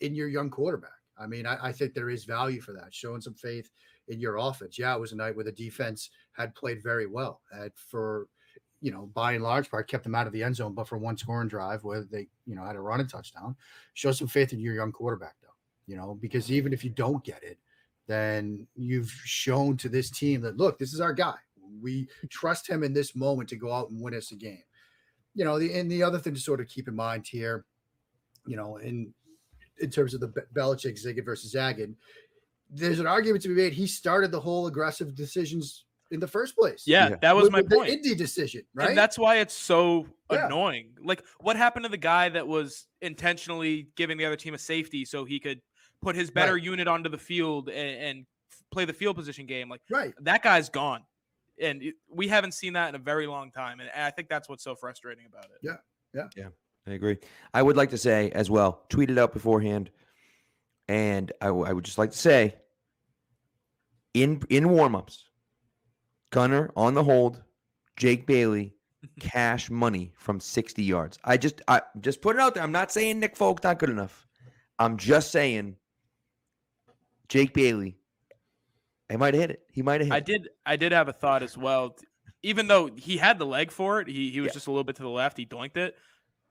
[0.00, 3.20] in your young quarterback i mean I, I think there is value for that showing
[3.20, 3.70] some faith
[4.08, 7.40] in your offense yeah it was a night where the defense had played very well
[7.52, 8.28] had for
[8.82, 10.96] you know, by and large part kept them out of the end zone, but for
[10.96, 13.54] one scoring drive where they, you know, had a run and touchdown.
[13.92, 15.50] Show some faith in your young quarterback, though
[15.90, 17.58] you know, because even if you don't get it,
[18.06, 21.34] then you've shown to this team that look, this is our guy.
[21.82, 24.62] We trust him in this moment to go out and win us a game.
[25.34, 27.64] You know, the and the other thing to sort of keep in mind here,
[28.46, 29.12] you know, in
[29.80, 31.94] in terms of the Be- Belichick Ziggett versus Zaggett,
[32.70, 33.72] there's an argument to be made.
[33.72, 36.84] He started the whole aggressive decisions in the first place.
[36.86, 37.16] Yeah, Yeah.
[37.22, 37.90] that was With- my with the point.
[37.90, 38.88] Indy decision, right?
[38.90, 40.46] And that's why it's so Yeah.
[40.46, 40.94] annoying.
[41.02, 45.04] Like, what happened to the guy that was intentionally giving the other team a safety
[45.04, 45.60] so he could
[46.02, 46.62] put his better Right.
[46.62, 48.26] unit onto the field and, and
[48.70, 49.68] play the field position game?
[49.68, 50.14] Like, right.
[50.20, 51.04] that guy's gone.
[51.60, 53.80] And it- we haven't seen that in a very long time.
[53.80, 55.80] And I think that's what's so frustrating about it.
[56.86, 57.18] I agree.
[57.54, 59.90] I would like to say as well, tweet it out beforehand.
[60.88, 62.56] And I, w- I would just like to say,
[64.14, 65.18] in in warmups,
[66.30, 67.42] Gunner on the hold,
[67.96, 68.74] Jake Bailey,
[69.20, 71.18] cash money from 60 yards.
[71.24, 72.64] I just I just put it out there.
[72.64, 74.26] I'm not saying Nick Folk not good enough.
[74.80, 75.76] I'm just saying
[77.28, 77.96] Jake Bailey.
[79.10, 79.62] He might have hit it.
[79.72, 80.12] He might have hit.
[80.14, 80.24] I it.
[80.24, 81.96] did I did have a thought as well.
[82.42, 84.54] Even though he had the leg for it, he he was Yeah.
[84.54, 85.36] just a little bit to the left.
[85.36, 85.96] He doinked it.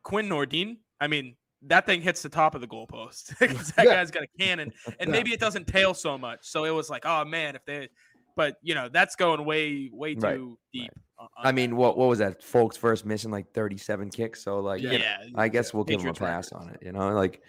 [0.04, 3.38] Quinn Nordin, I mean, that thing hits the top of the goalpost.
[3.76, 3.96] that Yeah.
[3.96, 5.12] guy's got a cannon, and Yeah.
[5.12, 6.40] maybe it doesn't tail so much.
[6.44, 7.90] So it was like, oh man, if they,
[8.36, 10.40] but you know, that's going way way too Right,
[10.74, 10.94] deep.
[11.18, 12.42] on I mean, what what was that?
[12.44, 14.42] Folks first missing like 37 kicks.
[14.42, 16.78] So like, you know, yeah, I guess we'll give him a pass on it.
[16.82, 17.42] You know, like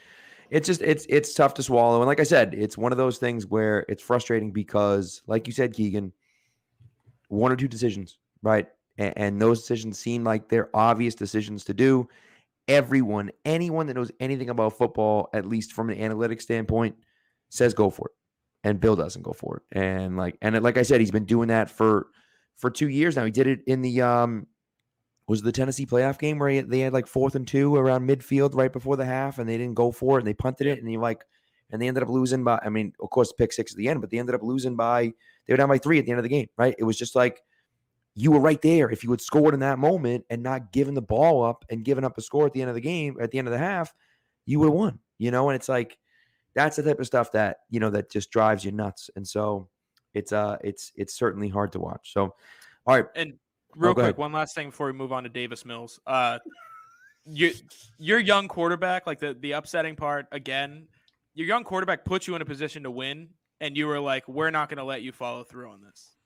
[0.50, 1.98] it's just it's it's tough to swallow.
[2.00, 5.52] And like I said, it's one of those things where it's frustrating because, like you
[5.52, 6.12] said, Keegan,
[7.28, 8.66] one or two decisions, right?
[8.98, 12.08] And, and those decisions seem like they're obvious decisions to do.
[12.70, 16.94] Everyone, anyone that knows anything about football, at least from an analytic standpoint,
[17.48, 18.14] says go for it.
[18.62, 19.78] And Bill doesn't go for it.
[19.78, 22.06] And like and like I said, he's been doing that for
[22.56, 23.24] for two years now.
[23.24, 24.46] He did it in the um
[25.26, 28.54] was the Tennessee playoff game where he, they had like fourth and two around midfield
[28.54, 30.88] right before the half, and they didn't go for it, and they punted it, and
[30.88, 31.24] he like,
[31.70, 32.60] and they ended up losing by.
[32.64, 35.12] I mean, of course, pick six at the end, but they ended up losing by.
[35.46, 36.74] They were down by three at the end of the game, right?
[36.78, 37.42] It was just like
[38.20, 38.90] you were right there.
[38.90, 42.04] If you had scored in that moment and not given the ball up and given
[42.04, 43.94] up a score at the end of the game, at the end of the half,
[44.46, 44.98] you would have won.
[45.18, 45.96] You know, and it's like
[46.54, 49.68] that's the type of stuff that you know that just drives you nuts, and so
[50.14, 52.12] it's uh it's it's certainly hard to watch.
[52.12, 52.34] So,
[52.86, 53.34] all right, And
[53.76, 54.16] real Oh, quick, ahead.
[54.16, 56.00] one last thing before we move on to Davis Mills.
[56.06, 56.38] Uh,
[57.26, 57.52] you,
[57.98, 60.88] your young quarterback, like the the upsetting part again,
[61.34, 63.28] your young quarterback puts you in a position to win,
[63.60, 66.16] and you were like, "We're not going to let you follow through on this.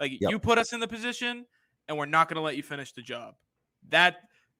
[0.00, 0.30] Like Yep.
[0.30, 1.46] you put us in the position,
[1.88, 3.34] and we're not going to let you finish the job."
[3.90, 4.16] That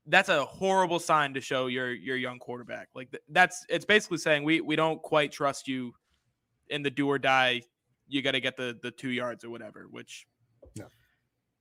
[0.06, 2.88] that's a horrible sign to show your your young quarterback.
[2.94, 5.94] Like th- that's it's basically saying we we don't quite trust you
[6.68, 7.62] in the do or die.
[8.06, 10.26] You got to get the the two yards or whatever, which.
[10.74, 10.84] Yeah.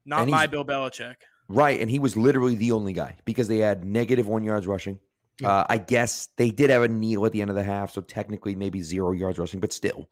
[0.06, 1.16] Not my Bill Belichick.
[1.48, 5.00] Right, and he was literally the only guy because they had negative one yards rushing.
[5.40, 5.50] Yeah.
[5.50, 8.02] Uh, I guess they did have a kneel at the end of the half, so
[8.02, 10.10] technically maybe zero yards rushing, but still,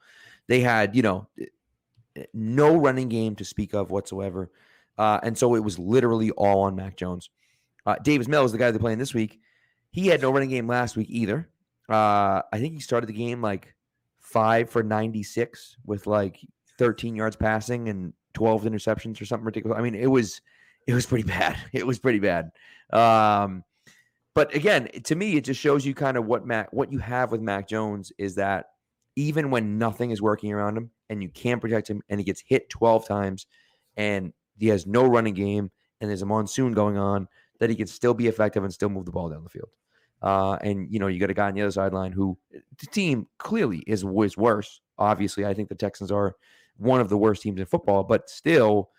[0.47, 1.27] they had you know
[2.33, 4.51] no running game to speak of whatsoever,
[4.97, 7.29] uh, and so it was literally all on Mac Jones.
[7.85, 9.39] Uh, Davis Mills, the guy they're playing this week,
[9.91, 11.49] he had no running game last week either.
[11.89, 13.73] Uh, I think he started the game like
[14.19, 16.39] five for ninety six with like
[16.77, 19.77] thirteen yards passing and twelve interceptions or something ridiculous.
[19.77, 20.41] I mean, it was
[20.87, 21.57] it was pretty bad.
[21.73, 22.51] It was pretty bad.
[22.91, 23.63] Um,
[24.33, 27.31] but again, to me, it just shows you kind of what Mac, what you have
[27.31, 28.67] with Mac Jones is that
[29.15, 32.41] even when nothing is working around him and you can't protect him, and he gets
[32.45, 33.45] hit twelve times,
[33.97, 35.69] and he has no running game,
[35.99, 37.27] and there's a monsoon going on,
[37.59, 39.69] that he can still be effective and still move the ball down the field.
[40.21, 43.27] Uh, and you know, you got a guy on the other sideline who the team
[43.37, 44.79] clearly is was worse.
[44.97, 46.35] Obviously, I think the Texans are
[46.77, 48.89] one of the worst teams in football, but still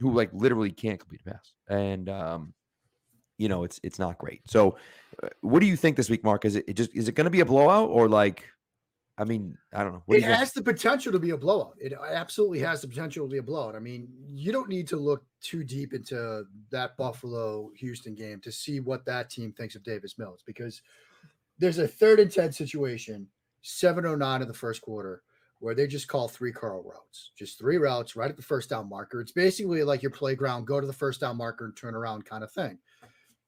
[0.00, 2.54] who like literally can't complete a pass, and um,
[3.38, 4.42] you know it's it's not great.
[4.48, 4.76] So,
[5.22, 6.44] uh, what do you think this week, Mark?
[6.44, 8.44] Is it, it just is it going to be a blowout or like?
[9.18, 10.02] I mean, I don't know.
[10.06, 10.38] What do it think?
[10.38, 11.76] has the potential to be a blowout.
[11.78, 13.76] It absolutely has the potential to be a blowout.
[13.76, 18.50] I mean, you don't need to look too deep into that Buffalo Houston game to
[18.50, 20.80] see what that team thinks of Davis Mills because
[21.58, 23.28] there's a third and 10 situation,
[23.60, 25.22] 709 in the first quarter,
[25.58, 28.88] where they just call three curl routes, just three routes right at the first down
[28.88, 29.20] marker.
[29.20, 32.42] It's basically like your playground, go to the first down marker and turn around kind
[32.42, 32.78] of thing.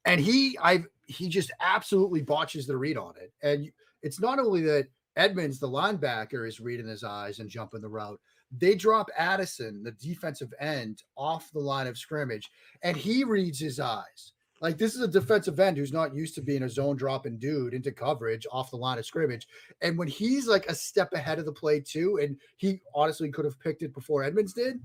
[0.05, 3.33] And he, I, he just absolutely botches the read on it.
[3.43, 3.73] And
[4.03, 8.21] it's not only that Edmunds, the linebacker, is reading his eyes and jumping the route.
[8.57, 12.51] They drop Addison, the defensive end, off the line of scrimmage,
[12.83, 14.33] and he reads his eyes.
[14.61, 17.75] Like this is a defensive end who's not used to being a zone dropping dude
[17.75, 19.47] into coverage off the line of scrimmage.
[19.83, 23.45] And when he's like a step ahead of the play too, and he honestly could
[23.45, 24.81] have picked it before Edmunds did,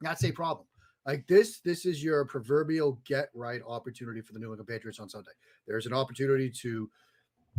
[0.00, 0.66] that's a problem.
[1.06, 5.08] Like this, this is your proverbial get right opportunity for the New England Patriots on
[5.08, 5.32] Sunday.
[5.66, 6.88] There's an opportunity to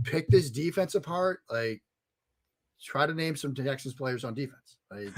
[0.03, 1.41] pick this defense apart.
[1.49, 1.81] Like
[2.83, 4.77] try to name some Texans players on defense.
[4.89, 5.09] Like,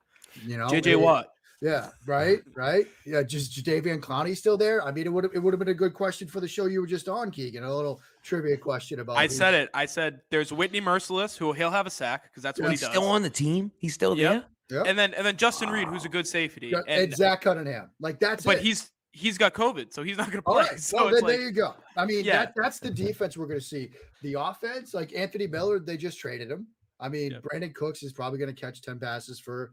[0.46, 1.28] you know, JJ it- Watt.
[1.60, 2.86] Yeah, right, right.
[3.04, 4.80] Yeah, just Jadeveon Clowney still there.
[4.84, 6.66] I mean, it would have it would have been a good question for the show
[6.66, 7.64] you were just on, Keegan.
[7.64, 9.16] A little trivia question about.
[9.16, 9.68] I who's- said it.
[9.74, 12.88] I said there's Whitney Mercilus, who he'll have a sack because that's what he does.
[12.88, 13.72] still on the team.
[13.78, 14.30] He's still Yep.
[14.30, 14.44] there.
[14.84, 16.68] Yeah, And then and then Justin Reid, who's a good safety.
[16.68, 17.90] yeah, And, and Zach Cunningham.
[17.98, 18.62] Like that's but it.
[18.62, 20.62] he's he's got COVID, so he's not going to play.
[20.62, 21.74] right, So well, then like there you go.
[21.96, 22.44] I mean, Yeah.
[22.44, 23.90] that that's the defense we're going to see.
[24.22, 26.68] The offense, like Anthony Miller, they just traded him.
[27.00, 27.42] I mean, Yep.
[27.42, 29.72] Brandin Cooks is probably going to catch ten passes for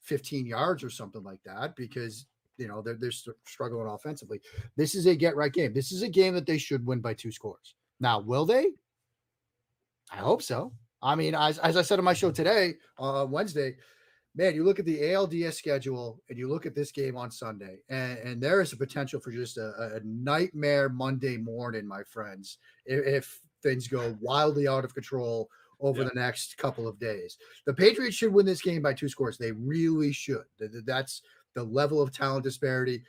[0.00, 2.26] fifteen yards or something like that because
[2.58, 3.12] you know they're they're
[3.46, 4.40] struggling offensively.
[4.76, 5.72] This is a get right game.
[5.72, 7.74] This is a game that they should win by two scores.
[8.00, 8.68] Now, will they?
[10.12, 10.72] I hope so.
[11.02, 13.76] I mean, as, as I said on my show today, uh, Wednesday,
[14.34, 17.78] man, you look at the ALDS schedule and you look at this game on Sunday,
[17.88, 22.58] and, and there is a potential for just a, a nightmare Monday morning, my friends,
[22.84, 25.48] if, if things go wildly out of control
[25.80, 27.38] over the next couple of days.
[27.66, 29.38] The Patriots should win this game by two scores.
[29.38, 30.44] They really should.
[30.58, 31.22] Th- th- That's
[31.54, 33.02] the level of talent disparity.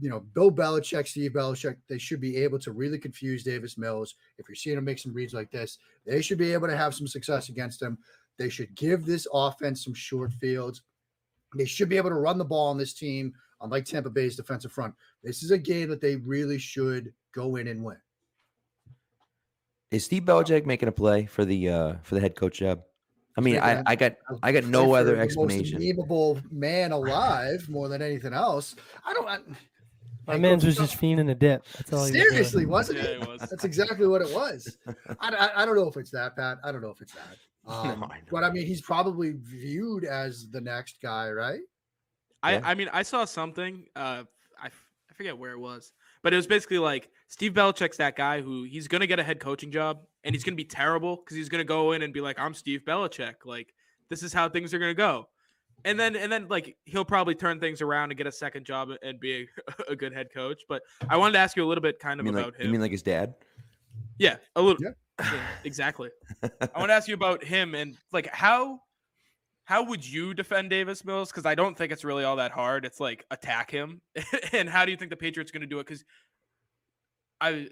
[0.00, 4.14] You know, Bill Belichick, Steve Belichick, they should be able to really confuse Davis Mills.
[4.38, 6.94] If you're seeing him make some reads like this, they should be able to have
[6.94, 7.96] some success against him.
[8.38, 10.82] They should give this offense some short fields.
[11.56, 14.72] They should be able to run the ball on this team, unlike Tampa Bay's defensive
[14.72, 14.94] front.
[15.24, 17.96] This is a game that they really should go in and win.
[19.90, 22.82] Is Steve Belichick making a play for the uh for the head coach job?
[23.38, 25.78] I mean, I, I got I got no for other the explanation.
[25.78, 28.74] Most memeable man alive, more than anything else.
[29.04, 29.28] I don't.
[29.28, 29.38] I,
[30.26, 31.64] My man's was just fiending a dip.
[31.76, 32.06] That's all.
[32.06, 33.22] he was seriously, wasn't Yeah, it?
[33.22, 33.40] it was.
[33.48, 34.78] That's exactly what it was.
[35.20, 36.58] I, I, I don't know if it's that, Pat.
[36.64, 37.36] I don't know if it's that.
[37.68, 41.58] Um, I but I mean, he's probably viewed as the next guy, right?
[42.40, 42.60] I, Yeah.
[42.62, 43.86] I mean, I saw something.
[43.96, 44.22] Uh,
[44.62, 45.92] I I forget where it was,
[46.26, 49.38] but it was basically like Steve Belichick's that guy who he's gonna get a head
[49.38, 52.36] coaching job and he's gonna be terrible because he's gonna go in and be like,
[52.36, 53.34] I'm Steve Belichick.
[53.44, 53.72] Like
[54.10, 55.28] this is how things are gonna go,
[55.84, 58.88] and then and then like he'll probably turn things around and get a second job
[59.04, 60.62] and be a, a good head coach.
[60.68, 62.70] But I wanted to ask you a little bit kind of mean, like, about you
[62.70, 63.32] mean like his dad?
[64.18, 64.82] yeah, a little.
[64.82, 65.30] Yeah.
[65.32, 66.10] yeah, exactly.
[66.42, 68.80] I want to ask you about him and like how
[69.66, 71.30] how would you defend Davis Mills?
[71.30, 72.84] Because I don't think it's really all that hard.
[72.84, 74.00] It's like attack him.
[74.52, 75.86] and how do you think the Patriots going to do it?
[75.86, 76.04] Because
[77.40, 77.66] I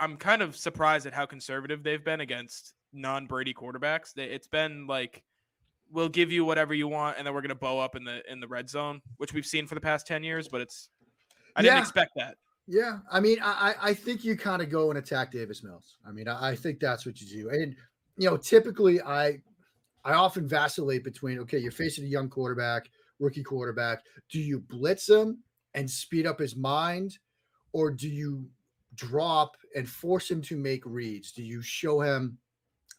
[0.00, 4.16] I'm kind of surprised at how conservative they've been against non Brady quarterbacks.
[4.16, 5.22] It's been like
[5.92, 8.22] we'll give you whatever you want, and then we're going to bow up in the
[8.30, 10.48] in the red zone, which we've seen for the past ten years.
[10.48, 10.88] But it's
[11.56, 12.38] I didn't expect that.
[12.66, 15.98] Yeah, I mean, I I I think you kind of go and attack Davis Mills.
[16.08, 17.50] I mean, I, I think that's what you do.
[17.50, 17.76] And
[18.16, 19.42] you know, typically, I
[20.04, 24.02] I often vacillate between okay, you're facing a young quarterback, rookie quarterback.
[24.30, 25.42] Do you blitz him
[25.74, 27.18] and speed up his mind,
[27.72, 28.46] or do you
[28.94, 31.32] drop and force him to make reads?
[31.32, 32.38] Do you show him,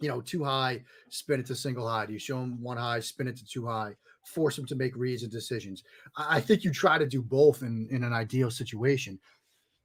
[0.01, 2.05] you know, too high, spin it to single high?
[2.05, 3.93] Do you show him one high, spin it to too high,
[4.25, 5.83] force him to make reads and decisions?
[6.17, 9.19] I, think you try to do both in in an ideal situation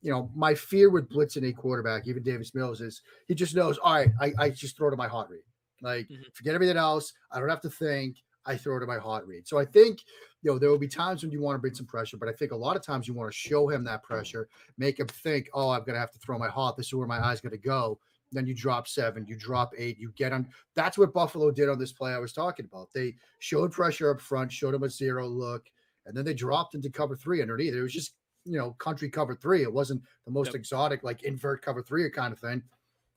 [0.02, 3.78] you know, my fear with blitzing a quarterback, even Davis Mills, is he just knows,
[3.78, 5.42] all right, I, I just throw to my hot read.
[5.81, 6.35] Like, Mhm.
[6.35, 7.12] forget everything else.
[7.31, 8.22] I don't have to think.
[8.47, 9.47] I throw to my hot read.
[9.47, 10.01] So I think,
[10.43, 12.33] you know, there will be times when you want to bring some pressure, but I
[12.33, 15.51] think a lot of times you want to show him that pressure, make him think,
[15.53, 16.76] oh, I'm going to have to throw my hot.
[16.76, 18.01] This is where my eye's going to go.
[18.33, 20.49] Then you drop seven, you drop eight, you get on.
[20.74, 22.91] That's what Buffalo did on this play I was talking about.
[22.95, 25.68] They showed pressure up front, showed him a zero look,
[26.07, 27.74] and then they dropped into cover three underneath.
[27.74, 28.14] It was just
[28.47, 29.62] you know, country cover three.
[29.62, 30.55] It wasn't the most Yep.
[30.55, 32.62] exotic, like invert cover three kind of thing.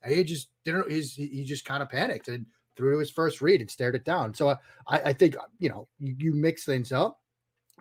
[0.07, 0.91] He just didn't.
[0.91, 2.45] He's he just kind of panicked and
[2.75, 4.33] threw his first read and stared it down.
[4.33, 4.55] So uh,
[4.87, 7.19] I I think uh, you know you, you mix things up,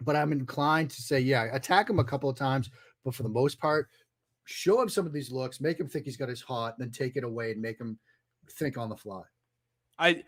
[0.03, 2.71] but I'm inclined to say yeah, attack him a couple of times,
[3.05, 3.89] but for the most part,
[4.45, 6.93] show him some of these looks, make him think he's got his hot, and then
[6.93, 7.99] take it away and make him
[8.59, 9.23] think on the fly.
[10.03, 10.23] I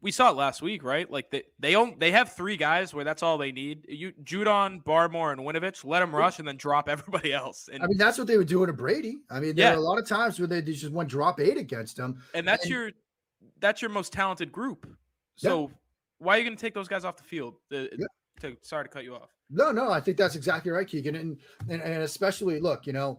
[0.00, 1.08] we saw it last week, right?
[1.10, 3.86] Like they they own they have three guys where that's all they need.
[3.88, 5.84] You Judon, Barmore, and Winovich.
[5.84, 7.68] Let them rush and then drop everybody else.
[7.72, 9.18] And I mean, that's what they were doing to Brady.
[9.30, 9.74] I mean, there Yeah.
[9.74, 12.20] are a lot of times where they just went drop eight against him.
[12.34, 12.90] and that's and- your
[13.60, 14.86] that's your most talented group.
[15.38, 15.50] Yeah.
[15.50, 15.70] So
[16.18, 17.54] why are you going to take those guys off the field?
[17.72, 18.06] Uh, Yeah.
[18.40, 19.30] to, sorry to cut you off.
[19.50, 21.14] No, no, I think that's exactly right, Keegan.
[21.16, 23.18] And, and and especially look, you know,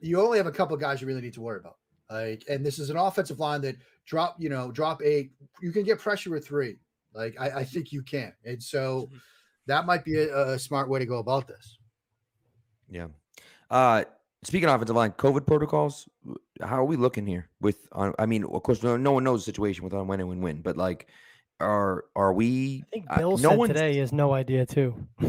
[0.00, 1.76] you only have a couple of guys you really need to worry about.
[2.10, 3.76] Like, and this is an offensive line that
[4.06, 5.32] drop, you know, drop eight.
[5.60, 6.76] You can get pressure with three.
[7.14, 8.32] Like, I, I think you can.
[8.44, 9.20] And so Mhm.
[9.66, 11.78] that might be a, a smart way to go about this.
[12.90, 13.08] Yeah.
[13.70, 14.04] Uh
[14.44, 16.08] speaking of offensive line, COVID protocols,
[16.60, 19.40] how are we looking here with on I mean, of course no, no one knows
[19.40, 21.08] the situation with on when and when win, but like
[21.60, 24.94] are are we I think uh, Bill no said today he has no idea too.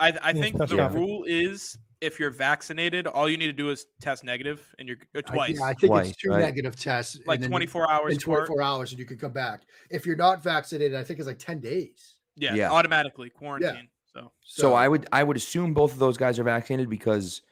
[0.00, 3.86] I, I think the rule is if you're vaccinated, all you need to do is
[4.00, 6.40] test negative, and you're uh, I- twice, yeah, I, think Twice, it's two right?
[6.40, 7.18] negative tests.
[7.26, 8.12] like then you- 24 hours.
[8.14, 8.46] in apart.
[8.46, 9.62] 24 hours, and you can come back.
[9.90, 12.14] If you're not vaccinated, I think it's like 10 days.
[12.36, 12.70] Yeah, Yeah.
[12.70, 13.88] automatically quarantine.
[14.12, 17.42] So so I would I would assume both of those guys are vaccinated because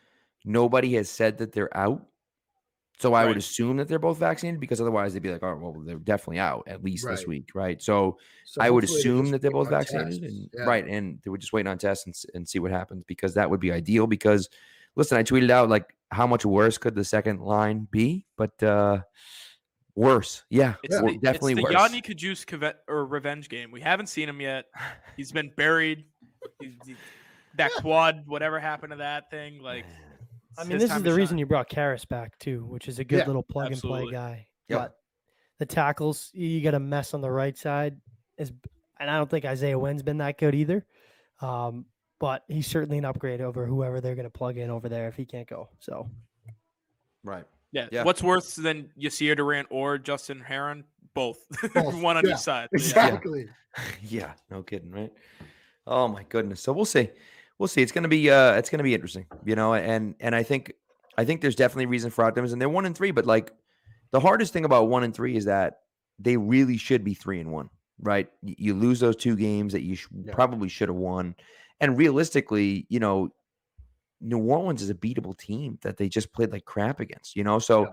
[0.45, 2.05] nobody has said that they're out.
[3.01, 5.83] So I would assume that they're both vaccinated because otherwise they'd be like, oh well,
[5.85, 7.81] they're definitely out at least this week, right?
[7.81, 10.65] So so I would they're assume that they're both vaccinated, and Yeah.
[10.65, 13.49] right, and they were just waiting on tests and, and see what happens because that
[13.51, 14.07] would be ideal.
[14.09, 14.49] Because
[14.97, 19.03] listen, I tweeted out like how much worse could the second line be, but uh
[19.95, 21.75] worse, yeah, it's, wor- the, definitely it's the worse.
[21.75, 23.71] Yodny Cajuste or revenge game.
[23.71, 24.67] We haven't seen him yet.
[25.17, 26.05] He's been buried.
[26.61, 26.97] He's, he-
[27.57, 29.61] that quad, whatever happened to that thing?
[29.61, 29.87] Like,
[30.59, 31.39] I mean, this is the reason shine.
[31.39, 34.47] you brought Karras back too, which is a good Yeah, little plug and play guy.
[34.69, 34.79] Yep.
[34.81, 34.97] But
[35.59, 36.31] the tackles.
[36.33, 37.97] You got a mess on the right side.
[38.37, 38.53] Is
[39.01, 40.85] and I don't think Isaiah Wynn's been that good either.
[41.41, 41.87] Um,
[42.19, 45.15] but he's certainly an upgrade over whoever they're going to plug in over there if
[45.15, 45.69] he can't go.
[45.79, 46.11] So
[47.23, 47.45] Right.
[47.73, 47.87] Yeah.
[47.93, 48.05] Yeah.
[48.05, 50.85] What's worse than Yasir Durant or Justin Herron?
[51.15, 51.45] Both.
[51.75, 52.69] Both, One on yeah, each side.
[52.73, 52.79] Yeah.
[52.79, 53.49] Exactly.
[54.03, 55.13] yeah, no kidding, right?
[55.87, 56.61] Oh my goodness.
[56.61, 57.11] So we'll see.
[57.59, 57.83] We'll see.
[57.83, 60.73] It's gonna be uh it's gonna be interesting, you know, and and I think
[61.17, 62.55] I think there's definitely reason for optimism.
[62.57, 63.53] And they're one and three, but like
[64.13, 65.81] the hardest thing about one and three is that
[66.19, 67.69] they really should be three and one,
[68.01, 68.29] right?
[68.43, 70.33] You lose those two games that you sh- Yeah.
[70.35, 71.35] probably should have won.
[71.81, 73.31] And realistically, you know,
[74.21, 77.59] New Orleans is a beatable team that they just played like crap against, you know?
[77.59, 77.89] So Yeah.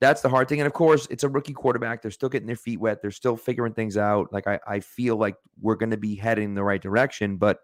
[0.00, 0.60] that's the hard thing.
[0.60, 2.02] And of course, it's a rookie quarterback.
[2.02, 3.00] They're still getting their feet wet.
[3.02, 4.32] They're still figuring things out.
[4.32, 7.36] Like I, I feel like we're going to be heading in the right direction.
[7.36, 7.60] But,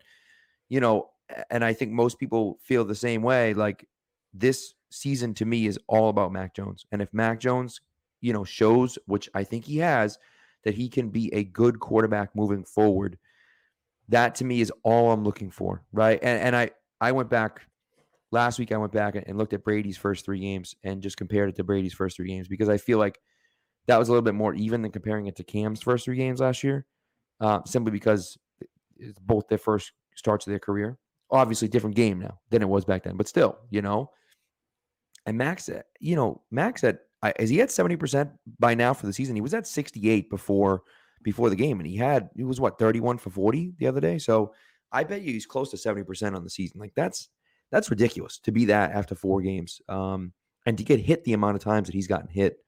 [0.68, 1.11] you know,
[1.51, 3.55] and I think most people feel the same way.
[3.55, 3.87] Like
[4.33, 6.87] this season to me is all about Mac Jones.
[6.93, 7.81] And if Mac Jones,
[8.20, 10.18] you know, shows, which I think he has,
[10.64, 13.18] that he can be a good quarterback moving forward,
[14.09, 15.83] that to me is all I'm looking for.
[15.93, 16.18] Right.
[16.22, 16.70] And and I
[17.01, 17.62] I went back
[18.31, 21.49] last week I went back and looked at Brady's first three games and just compared
[21.49, 23.18] it to Brady's first three games because I feel like
[23.87, 26.41] that was a little bit more even than comparing it to Cam's first three games
[26.41, 26.85] last year,
[27.41, 28.37] uh, simply because
[28.99, 30.99] it's both their first starts of their career.
[31.31, 34.11] Obviously, different game now than it was back then, but still, you know.
[35.26, 37.01] And Max, at- you know, Max at
[37.39, 39.35] is he at seventy percent by now for the season?
[39.35, 40.83] He was at sixty eight before
[41.22, 44.01] before the game, and he had he was what thirty one for forty the other
[44.01, 44.18] day.
[44.18, 44.55] So
[44.93, 46.81] I bet you he's close to seventy percent on the season.
[46.81, 47.29] Like that's
[47.70, 49.83] that's ridiculous to be that after four games.
[49.89, 50.33] Um,
[50.64, 52.59] and to get hit the amount of times that he's gotten hit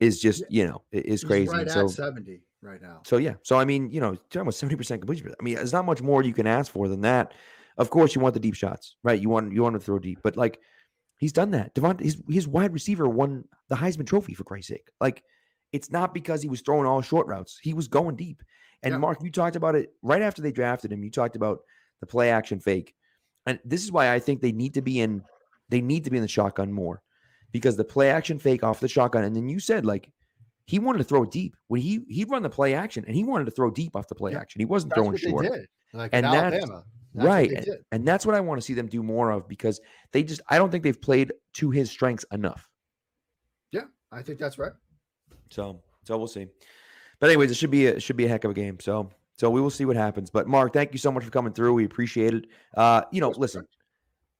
[0.00, 1.48] is just, you know, is He's crazy.
[1.50, 3.00] right And at so, 70 right now.
[3.04, 3.34] so yeah.
[3.42, 5.32] So I mean, you know, talking about seventy percent completion.
[5.38, 7.32] I mean, there's not much more you can ask for than that.
[7.76, 9.20] Of course, you want the deep shots, right?
[9.20, 10.60] You want you want to throw deep, but like
[11.18, 11.74] he's done that.
[11.74, 14.88] Devon, his his wide receiver won the Heisman Trophy for Christ's sake.
[15.00, 15.22] Like
[15.72, 18.42] it's not because he was throwing all short routes; he was going deep.
[18.82, 18.98] And Yeah.
[18.98, 21.02] Mark, you talked about it right after they drafted him.
[21.02, 21.60] You talked about
[22.00, 22.94] the play action fake,
[23.46, 25.22] and this is why I think they need to be in.
[25.70, 27.02] They need to be in the shotgun more
[27.50, 30.10] because the play action fake off the shotgun, and then you said like
[30.66, 33.44] he wanted to throw deep when he he run the play action and he wanted
[33.44, 34.60] to throw deep off the play Yeah, action.
[34.60, 35.46] He wasn't That's throwing short.
[35.92, 36.68] Like And that's-.
[37.14, 37.50] That's what right.
[37.52, 39.80] And, and that's what I want to see them do more of because
[40.12, 42.68] they just I don't think they've played to his strengths enough.
[43.70, 44.72] Yeah, I think that's right.
[45.50, 46.48] So so we'll see.
[47.20, 48.80] But anyways, it should be a, it should be a heck of a game.
[48.80, 50.28] So so we will see what happens.
[50.28, 51.74] But Mark, thank you so much for coming through.
[51.74, 52.46] We appreciate it.
[52.76, 53.66] Uh, you know, listen,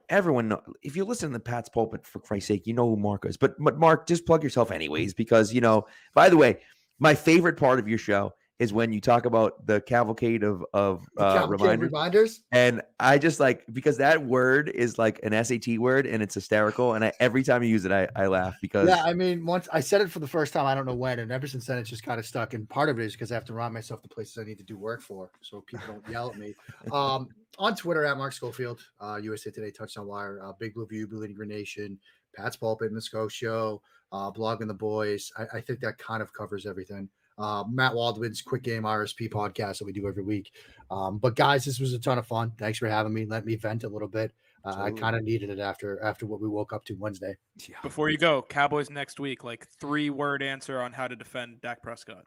[0.09, 2.97] everyone, know, if you listen to the Pat's pulpit for Christ's sake, you know who
[2.97, 3.37] Mark is.
[3.37, 5.87] But but Mark, just plug yourself anyways, because you know.
[6.15, 6.61] By the way,
[6.99, 11.05] my favorite part of your show is when you talk about the cavalcade of of
[11.19, 11.87] uh, cavalcade reminders.
[11.89, 12.41] reminders.
[12.53, 16.95] And I just like because that word is like an SAT word and it's hysterical.
[16.95, 19.69] And I, every time you use it, I, I laugh because Yeah, I mean, once
[19.73, 21.79] I said it for the first time, I don't know when, and ever since then,
[21.79, 22.55] it's just kind of stuck.
[22.55, 24.59] And part of it is because I have to remind myself the places I need
[24.59, 26.55] to do work for, so people don't yell at me.
[26.93, 27.29] Um,
[27.59, 31.35] on Twitter at Mark Schofield, uh, USA Today Touchdown Wire, uh, Big Blue View, Bleeding
[31.35, 31.99] Green Nation,
[32.37, 33.81] Pat's Pulpit, and the Sco Show,
[34.13, 35.33] uh, Blogging the Boys.
[35.37, 37.09] I, I think that kind of covers everything.
[37.39, 40.53] Uh, Matt Waldman's Quick Game RSP podcast that we do every week.
[40.91, 42.53] Um, but guys, this was a ton of fun.
[42.59, 43.27] Thanks for having me.
[43.27, 44.33] Let me vent a little bit.
[44.65, 47.37] Uh, I kind of needed it after after what we woke up to Wednesday.
[47.69, 47.77] Yeah.
[47.83, 51.83] Before you go, Cowboys next week, like three word answer on how to defend Dak
[51.83, 52.25] Prescott.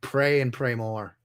[0.00, 1.16] pray and pray more.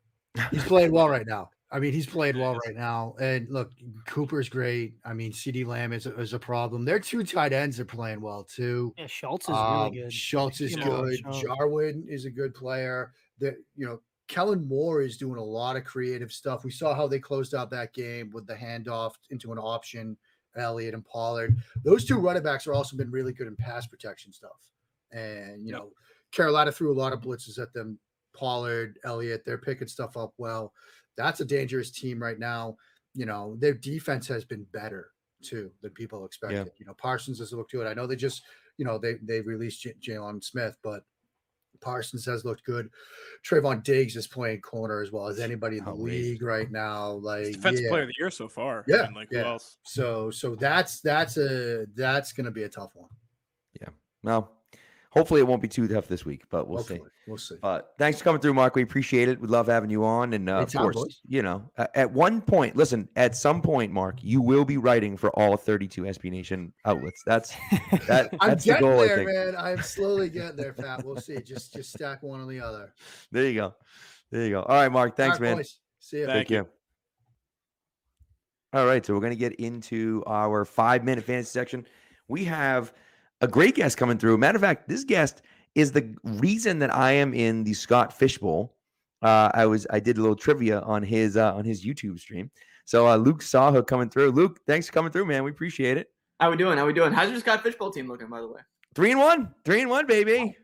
[0.52, 1.50] He's playing well right now.
[1.72, 3.16] I mean, he's played well right now.
[3.22, 3.72] And look,
[4.06, 4.96] Cooper's great.
[5.06, 6.84] I mean, CeeDee Lamb is a, is a problem.
[6.84, 8.94] Their two tight ends are playing well too.
[8.98, 10.14] Yeah, Schultz is Um, really good.
[10.14, 11.20] Schultz is a good.
[11.20, 11.34] shot.
[11.46, 13.14] Jarwin is a good player.
[13.40, 16.64] That you know, Kellen Moore is doing a lot of creative stuff.
[16.66, 20.18] We saw how they closed out that game with the handoff into an option,
[20.58, 21.58] Elliott and Pollard.
[21.84, 24.70] Those two running backs are also been really good in pass protection stuff.
[25.12, 25.80] And you Yep.
[25.82, 25.92] know,
[26.32, 27.98] Carolina threw a lot of blitzes at them.
[28.34, 30.74] Pollard, Elliott, they're picking stuff up well.
[31.18, 32.78] That's a dangerous team right now.
[33.14, 35.12] You know, their defense has been better
[35.44, 36.72] too than people expected.
[36.78, 37.88] You know, Parsons has looked good.
[37.88, 38.44] I know they just,
[38.78, 41.04] you know, they they released J- Jaylon Smith, but
[41.82, 42.90] Parsons has looked good.
[43.44, 46.12] Trevon Diggs is playing corner as well as anybody in the Outrageous.
[46.12, 47.10] league right now.
[47.14, 47.90] Like, Defensive yeah.
[47.90, 48.86] player of the year so far.
[48.88, 49.42] Yeah, And like yeah.
[49.44, 49.78] who else?
[49.84, 53.10] So, so that's that's a that's going to be a tough one.
[53.82, 53.90] Yeah.
[54.24, 54.52] Well,
[55.12, 57.06] hopefully it won't be too tough this week, but we'll Hopefully, see.
[57.28, 57.56] we'll see.
[57.62, 58.76] But thanks for coming through, Mark.
[58.76, 59.40] We appreciate it.
[59.40, 60.34] We love having you on.
[60.34, 61.20] And uh, of course, boys.
[61.28, 65.16] you know, a- at one point, listen, at some point, Mark, you will be writing
[65.18, 67.22] for all 32 SB Nation outlets.
[67.26, 67.54] That's
[68.08, 68.30] that.
[68.40, 69.30] I'm That's the getting goal, I there, think.
[69.30, 69.56] man.
[69.58, 71.06] I'm slowly getting there, Pat.
[71.06, 71.38] We'll see.
[71.42, 72.94] Just just stack one on the other.
[73.32, 73.76] There you go.
[74.32, 74.62] There you go.
[74.64, 75.16] All right, Mark.
[75.18, 75.58] Thanks, All right, man.
[75.58, 75.78] boys.
[76.00, 76.26] See you.
[76.26, 76.64] Thank you.
[76.64, 76.70] care.
[78.74, 81.86] All right, so we're going to get into our five minute fantasy section.
[82.30, 82.94] We have
[83.42, 84.38] a great guest coming through.
[84.38, 85.42] Matter of fact, this guest
[85.76, 88.76] is the reason that I am in the Scott Fishbowl.
[89.22, 92.50] Uh, I was I did a little trivia on his uh, on his YouTube stream.
[92.86, 94.32] So uh, Luke Sawhook coming through.
[94.32, 95.44] Luke, thanks for coming through, man.
[95.44, 96.10] We appreciate it.
[96.40, 96.78] How we doing?
[96.78, 97.14] How we doing?
[97.14, 98.62] How's your Scott Fishbowl team looking, by the way?
[98.96, 100.58] Three and one, three and one, baby.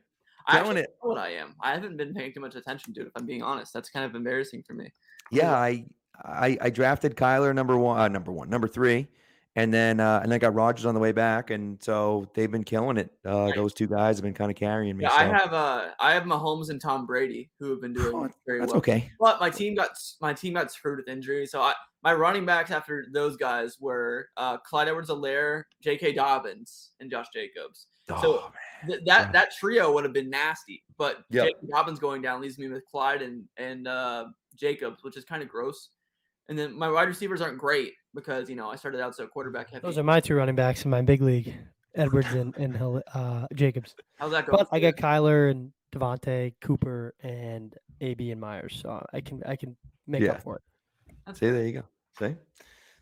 [0.47, 0.95] I it.
[1.03, 1.55] know what I am.
[1.61, 3.07] I haven't been paying too much attention to it.
[3.07, 4.91] If I'm being honest, that's kind of embarrassing for me.
[5.29, 5.85] Yeah, I
[6.23, 9.07] I, I drafted Kyler number one, uh, number one, number three,
[9.57, 12.63] and then uh, and I got Rodgers on the way back, and so they've been
[12.63, 13.11] killing it.
[13.25, 13.55] Uh, Right.
[13.55, 15.03] those two guys have been kind of carrying me.
[15.03, 15.15] Yeah, so.
[15.17, 18.59] I have uh, I have Mahomes and Tom Brady who have been doing Oh, very
[18.59, 18.77] That's well.
[18.77, 19.11] okay.
[19.19, 19.89] But my team got
[20.21, 21.45] my team got screwed with injury.
[21.47, 26.13] So I my running backs after those guys were uh, Clyde Edwards-Helaire, J.K.
[26.13, 27.87] Dobbins, and Josh Jacobs.
[28.07, 28.51] So Oh,
[28.87, 29.31] Th- that Yeah.
[29.31, 30.83] that trio would have been nasty.
[30.97, 31.45] But Yep.
[31.47, 31.67] J.K.
[31.71, 35.49] Dobbins going down leaves me with Clyde and and uh, Jacobs, which is kind of
[35.49, 35.89] gross.
[36.49, 39.69] And then my wide receivers aren't great because you know I started out so quarterback
[39.69, 39.81] heavy.
[39.81, 41.53] Those are my two running backs in my big league,
[41.95, 43.95] Edwards and and uh, Jacobs.
[44.17, 44.57] How's that going?
[44.57, 49.43] But I for got Kyler and Devontae, Cooper, and AB and Meyers, so I can
[49.45, 50.31] I can make Yeah.
[50.31, 50.61] up for it.
[51.25, 51.83] That's See, there you go.
[52.19, 52.35] See,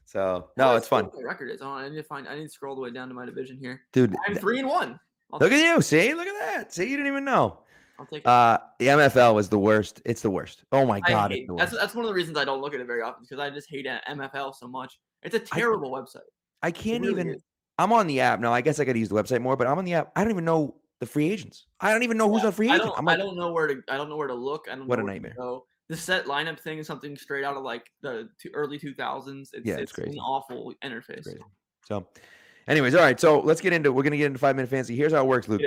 [0.05, 1.83] so no, I it's fun, My record is on.
[1.83, 2.27] I need to find.
[2.27, 3.81] I need to scroll the way down to my division here.
[3.93, 4.13] dude.
[4.27, 4.99] I'm three and one.
[5.33, 5.81] I'll Look at you.
[5.81, 6.73] See, look at that.
[6.73, 7.59] See, you didn't even know.
[7.99, 8.27] I'll take it.
[8.27, 10.01] Uh, the MFL is the worst.
[10.05, 10.63] It's the worst.
[10.71, 12.79] Oh my I god, hate, that's that's one of the reasons I don't look at
[12.79, 14.99] it very often because I just hate MFL so much.
[15.23, 16.27] It's a terrible website.
[16.61, 17.35] I can't really even.
[17.35, 17.43] is.
[17.77, 18.53] I'm on the app now.
[18.53, 20.11] I guess I got to use the website more, but I'm on the app.
[20.15, 21.65] I don't even know the free agents.
[21.79, 22.89] I don't even know who's Yeah, on free I agent.
[22.89, 22.99] don't.
[22.99, 23.81] I'm I don't know where to.
[23.89, 24.67] I don't know where to look.
[24.71, 24.87] I don't.
[24.87, 25.35] What know a nightmare.
[25.87, 29.49] The set lineup thing is something straight out of like the two, early 2000s.
[29.53, 30.17] It's, Yeah, it's an crazy.
[30.17, 31.27] awful interface.
[31.85, 32.07] So,
[32.67, 33.19] anyways, all right.
[33.19, 33.91] So let's get into.
[33.93, 34.95] We're gonna get into five minute fantasy.
[34.95, 35.61] Here's how it works, Luke.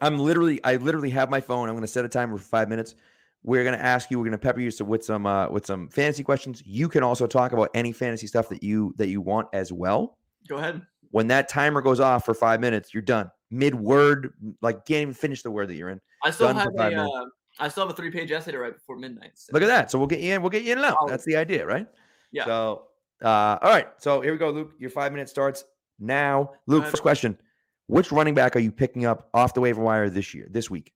[0.00, 0.62] I'm literally.
[0.64, 1.68] I literally have my phone.
[1.68, 2.94] I'm gonna set a timer for five minutes.
[3.42, 4.18] We're gonna ask you.
[4.18, 6.62] We're gonna pepper you so- with some uh, with some fantasy questions.
[6.66, 10.18] You can also talk about any fantasy stuff that you that you want as well.
[10.48, 10.82] Go ahead.
[11.10, 13.30] When that timer goes off for five minutes, you're done.
[13.50, 16.00] Mid word, like can't even finish the word that you're in.
[16.22, 17.02] I still Done have a.
[17.02, 17.24] Uh,
[17.58, 19.30] I still have a three-page essay to write before midnight.
[19.34, 19.90] so- Look at that.
[19.90, 20.42] So we'll get you in.
[20.42, 21.08] We'll get you in and out.
[21.08, 21.86] That's the idea, right?
[22.30, 22.44] Yeah.
[22.44, 22.82] So,
[23.24, 23.88] uh, all right.
[23.96, 24.72] So here we go, Luke.
[24.78, 25.64] Your five minutes starts
[25.98, 26.50] now.
[26.66, 27.38] Luke, first question:
[27.88, 30.92] Which running back are you picking up off the waiver wire this year, this week?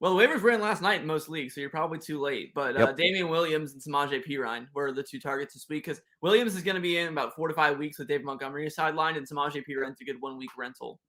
[0.00, 2.52] Well, the waivers ran last night in most leagues, so you're probably too late.
[2.54, 6.54] But uh, Damien Williams and Samaje Perine were the two targets this week because Williams
[6.54, 9.28] is going to be in about four to five weeks with Dave Montgomery sidelined, and
[9.28, 11.00] Samaje Perine's a good one-week rental.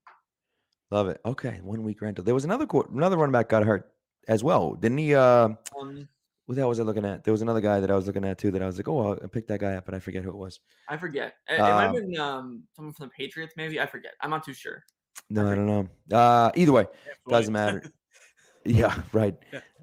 [0.90, 1.22] Love it.
[1.24, 2.24] Okay, one week rental.
[2.24, 3.92] There was another another running back got hurt
[4.28, 5.14] as well, didn't he?
[5.14, 5.50] Uh,
[5.80, 6.10] Um,
[6.50, 7.24] what the hell was I looking at?
[7.24, 9.14] There was another guy that I was looking at too that I was like, oh,
[9.14, 10.60] I picked that guy up, but I forget who it was.
[10.88, 11.36] I forget.
[11.48, 13.80] It, it might have Um, been um, someone from the Patriots, maybe.
[13.80, 14.14] I forget.
[14.22, 14.84] I'm not too sure.
[15.30, 15.88] No, I don't know.
[16.12, 16.88] Uh, either way,
[17.30, 17.84] doesn't matter.
[18.66, 19.36] yeah, right.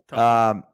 [0.08, 0.18] Tough.
[0.18, 0.64] Um,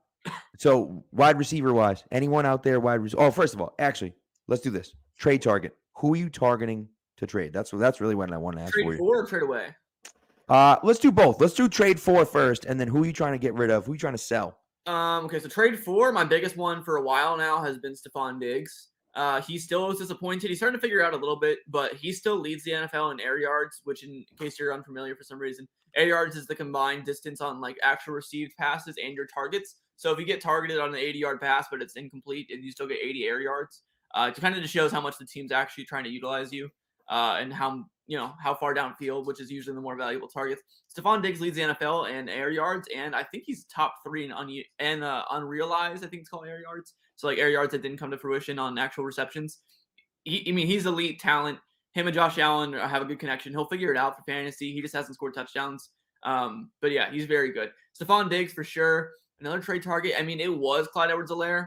[0.57, 3.25] so wide receiver wise, anyone out there wide receiver?
[3.25, 4.15] Oh, first of all, actually,
[4.49, 4.95] let's do this.
[5.19, 5.77] Trade target.
[5.99, 6.89] Who are you targeting
[7.19, 7.53] to trade?
[7.53, 9.67] That's that's really what I want to ask for Trade for or trade away?
[10.49, 11.39] Uh, let's do both.
[11.39, 13.85] Let's do trade for first, and then who are you trying to get rid of?
[13.85, 14.57] Who are you trying to sell?
[14.87, 18.41] Um, okay, so trade four, my biggest one for a while now has been Stefon
[18.41, 18.89] Diggs.
[19.15, 20.49] Uh, he still is disappointed.
[20.49, 23.21] He's starting to figure out a little bit, but he still leads the NFL in
[23.21, 27.05] air yards, which, in case you're unfamiliar for some reason, air yards is the combined
[27.05, 29.77] distance on like actual received passes and your targets.
[29.97, 32.73] So if you get targeted on an 80 yard pass, but it's incomplete, and you
[32.73, 33.83] still get 80 air yards,
[34.15, 36.71] uh, it kind of just shows how much the team's actually trying to utilize you,
[37.11, 40.61] uh, and how you know how far downfield, which is usually the more valuable targets.
[40.95, 44.33] Stefon Diggs leads the NFL in air yards, and I think he's top three in
[44.33, 46.05] un- and uh, unrealized.
[46.05, 46.93] I think it's called air yards.
[47.17, 49.61] So like air yards that didn't come to fruition on actual receptions.
[50.25, 51.59] He, I mean, he's elite talent.
[51.95, 53.53] Him and Josh Allen have a good connection.
[53.53, 54.75] He'll figure it out for fantasy.
[54.75, 55.89] He just hasn't scored touchdowns.
[56.23, 57.71] Um, but yeah, he's very good.
[57.99, 59.13] Stefon Diggs for sure.
[59.41, 60.17] Another trade target.
[60.19, 61.67] I mean, it was Clyde Edwards-Helaire.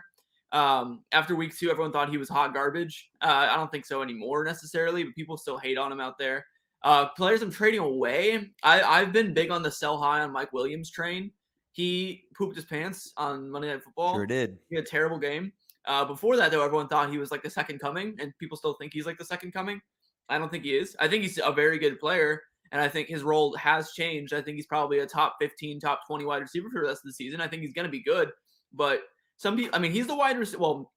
[0.52, 3.10] Um, after week two, everyone thought he was hot garbage.
[3.22, 6.46] Uh, I don't think so anymore necessarily, but people still hate on him out there.
[6.84, 8.52] Uh, players I'm trading away.
[8.64, 11.32] I, I've been big on the sell high on Mike Williams train.
[11.72, 14.14] He pooped his pants on Monday Night Football.
[14.14, 14.60] Sure did.
[14.70, 15.52] He had a terrible game.
[15.86, 18.76] Uh, before that, though, everyone thought he was like the second coming, and people still
[18.80, 19.82] think he's like the second coming.
[20.30, 20.96] I don't think he is.
[21.00, 22.42] I think he's a very good player,
[22.72, 24.34] and I think his role has changed.
[24.34, 27.10] I think he's probably a top 15, top 20 wide receiver for the rest of
[27.10, 27.42] the season.
[27.42, 28.32] I think he's going to be good,
[28.74, 29.02] but
[29.38, 30.62] some people, I mean, he's the wide receiver.
[30.62, 30.94] Well,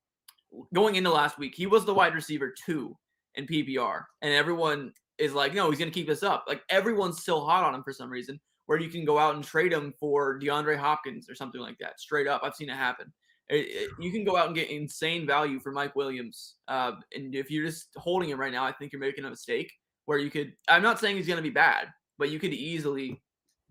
[0.75, 2.97] going into last week, he was the wide receiver two
[3.35, 6.45] in PPR, and everyone is like, no, he's going to keep this up.
[6.47, 8.41] Like everyone's still hot on him for some reason.
[8.67, 11.99] Where you can go out and trade him for DeAndre Hopkins or something like that,
[11.99, 12.43] straight up.
[12.45, 13.13] I've seen it happen.
[13.49, 16.57] It- it- you can go out and get insane value for Mike Williams.
[16.69, 19.73] Uh, and if you're just holding him right now, I think you're making a mistake.
[20.05, 23.23] Where you could, I'm not saying he's going to be bad, but you could easily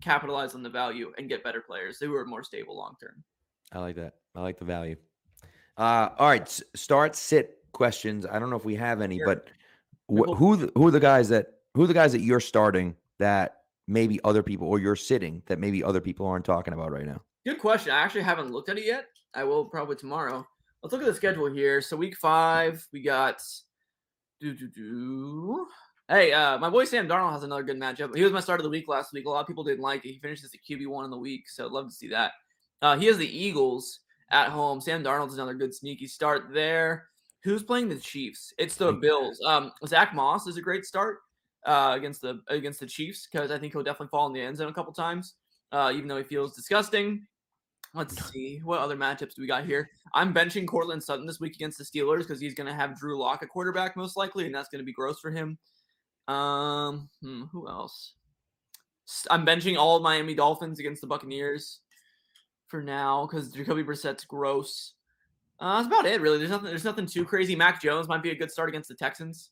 [0.02, 3.22] capitalize on the value and get better players who are more stable long term.
[3.72, 4.14] I like that.
[4.34, 4.96] I like the value.
[5.76, 8.26] Uh, all right, start sit questions.
[8.26, 9.48] I don't know if we have any, but
[10.08, 12.96] wh- who the, who are the guys that who are the guys that you're starting
[13.18, 17.06] that maybe other people or you're sitting that maybe other people aren't talking about right
[17.06, 17.20] now?
[17.46, 17.92] Good question.
[17.92, 19.06] I actually haven't looked at it yet.
[19.34, 20.46] I will probably tomorrow.
[20.82, 21.80] Let's look at the schedule here.
[21.80, 23.42] So week five, we got
[24.40, 25.66] do do do.
[26.08, 28.16] Hey, uh, my boy Sam Darnold has another good matchup.
[28.16, 29.26] He was my start of the week last week.
[29.26, 30.12] A lot of people didn't like it.
[30.12, 32.32] He finished as a QB one in the week, so I'd love to see that.
[32.82, 34.00] Uh, he has the Eagles
[34.30, 34.80] at home.
[34.80, 37.08] Sam Darnold's another good sneaky start there.
[37.44, 38.52] Who's playing the Chiefs?
[38.58, 39.40] It's the Bills.
[39.46, 41.18] Um, Zack Moss is a great start
[41.66, 44.56] uh, against the against the Chiefs because I think he'll definitely fall in the end
[44.56, 45.34] zone a couple times,
[45.72, 47.26] uh, even though he feels disgusting.
[47.94, 49.88] Let's see what other matchups do we got here.
[50.12, 53.18] I'm benching Courtland Sutton this week against the Steelers because he's going to have Drew
[53.18, 55.58] Lock at quarterback most likely, and that's going to be gross for him.
[56.28, 58.12] Um, hmm, who else?
[59.30, 61.80] I'm benching all Miami Dolphins against the Buccaneers
[62.68, 64.94] for now because Jacoby Brissett's gross.
[65.60, 66.38] Uh, that's about it, really.
[66.38, 66.68] There's nothing.
[66.68, 67.56] There's nothing too crazy.
[67.56, 69.50] Mac Jones might be a good start against the Texans.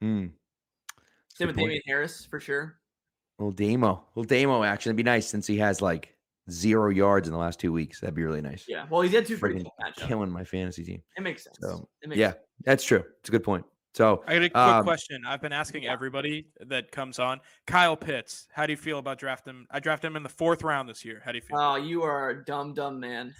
[0.00, 0.26] Hmm.
[1.34, 1.56] Same with.
[1.56, 2.78] Damien Harris for sure.
[3.38, 4.04] Little Damo.
[4.16, 4.90] Little Damo action.
[4.90, 6.16] It'd be nice since he has like
[6.50, 8.00] zero yards in the last two weeks.
[8.00, 8.64] That'd be really nice.
[8.66, 8.86] Yeah.
[8.90, 11.02] Well, he's had two pretty Freaking killing my fantasy team.
[11.16, 11.58] It makes sense.
[11.60, 12.42] So, it makes Yeah, sense.
[12.64, 13.04] that's true.
[13.20, 13.64] It's a good point.
[13.98, 15.22] So I got a quick Um, question.
[15.26, 15.92] I've been asking yeah.
[15.92, 17.40] everybody that comes on.
[17.66, 19.66] Kyle Pitts, how do you feel about drafting him?
[19.72, 21.20] I drafted him in the fourth round this year.
[21.24, 21.58] How do you feel?
[21.58, 23.34] Oh, you are a dumb, dumb man.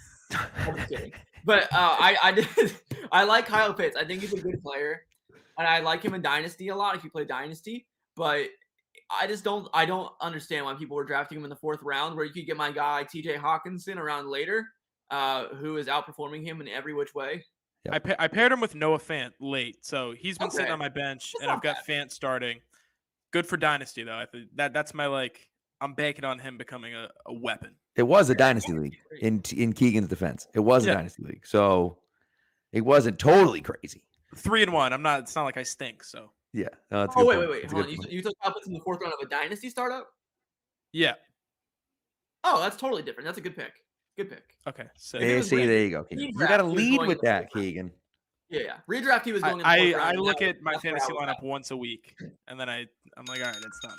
[0.57, 1.13] I'm kidding.
[1.45, 2.47] But uh, I, I did,
[3.13, 3.95] I like Kyle Pitts.
[3.95, 5.03] I think he's a good player,
[5.57, 7.87] and I like him in Dynasty a lot if you play Dynasty.
[8.17, 8.47] But
[9.09, 12.17] I just don't, I don't understand why people were drafting him in the fourth round,
[12.17, 13.37] where you could get my guy T.J.
[13.37, 14.67] Hockenson around later,
[15.09, 17.45] uh, who is outperforming him in every which way.
[17.89, 20.89] I, pa- I paired him with Noah Fant late, so he's been sitting on my
[20.89, 22.59] bench, That's and I've not got Fant starting.
[23.31, 24.17] Good for dynasty though.
[24.17, 25.47] I think that that's my like.
[25.81, 27.71] I'm banking on him becoming a, a weapon.
[27.95, 30.45] it was a dynasty league in in Keegan's defense.
[30.53, 30.91] It was Yeah.
[30.91, 31.47] a dynasty league.
[31.47, 31.99] So
[32.73, 34.03] it wasn't totally crazy.
[34.35, 34.91] Three and one.
[34.91, 35.21] I'm not.
[35.21, 36.03] It's not like I stink.
[36.03, 36.67] So Yeah.
[36.91, 37.91] no, Oh good wait, wait, wait, hold on.
[37.91, 40.07] You, you took Kyle in the fourth round of a Dynasty startup?
[40.91, 41.13] yeah.
[42.43, 43.25] Oh, that's totally different.
[43.25, 43.71] That's a good pick.
[44.19, 44.43] Good pick.
[44.67, 44.83] Okay.
[44.97, 46.03] So If it Yeah, was see, Brady, there you go.
[46.03, 46.25] Keegan.
[46.25, 47.53] he'd You got to draft, he was lead with that.
[47.53, 47.91] Keegan.
[48.49, 48.73] Yeah, yeah.
[48.89, 50.09] Redraft, he was I going in the I.
[50.09, 51.43] I look at my that's where I fantasy lineup at.
[51.43, 52.15] once a week,
[52.49, 52.79] and then I
[53.15, 53.95] I'm like, all right, it's done.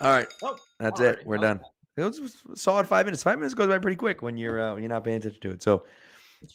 [0.00, 0.26] All right.
[0.42, 1.26] Oh, That's alrighty, it.
[1.26, 1.60] We're I done.
[1.96, 2.18] It was
[2.52, 3.22] a solid five minutes.
[3.22, 5.50] Five minutes goes by pretty quick when you're uh, when you're not paying attention to
[5.50, 5.62] it.
[5.62, 5.84] So,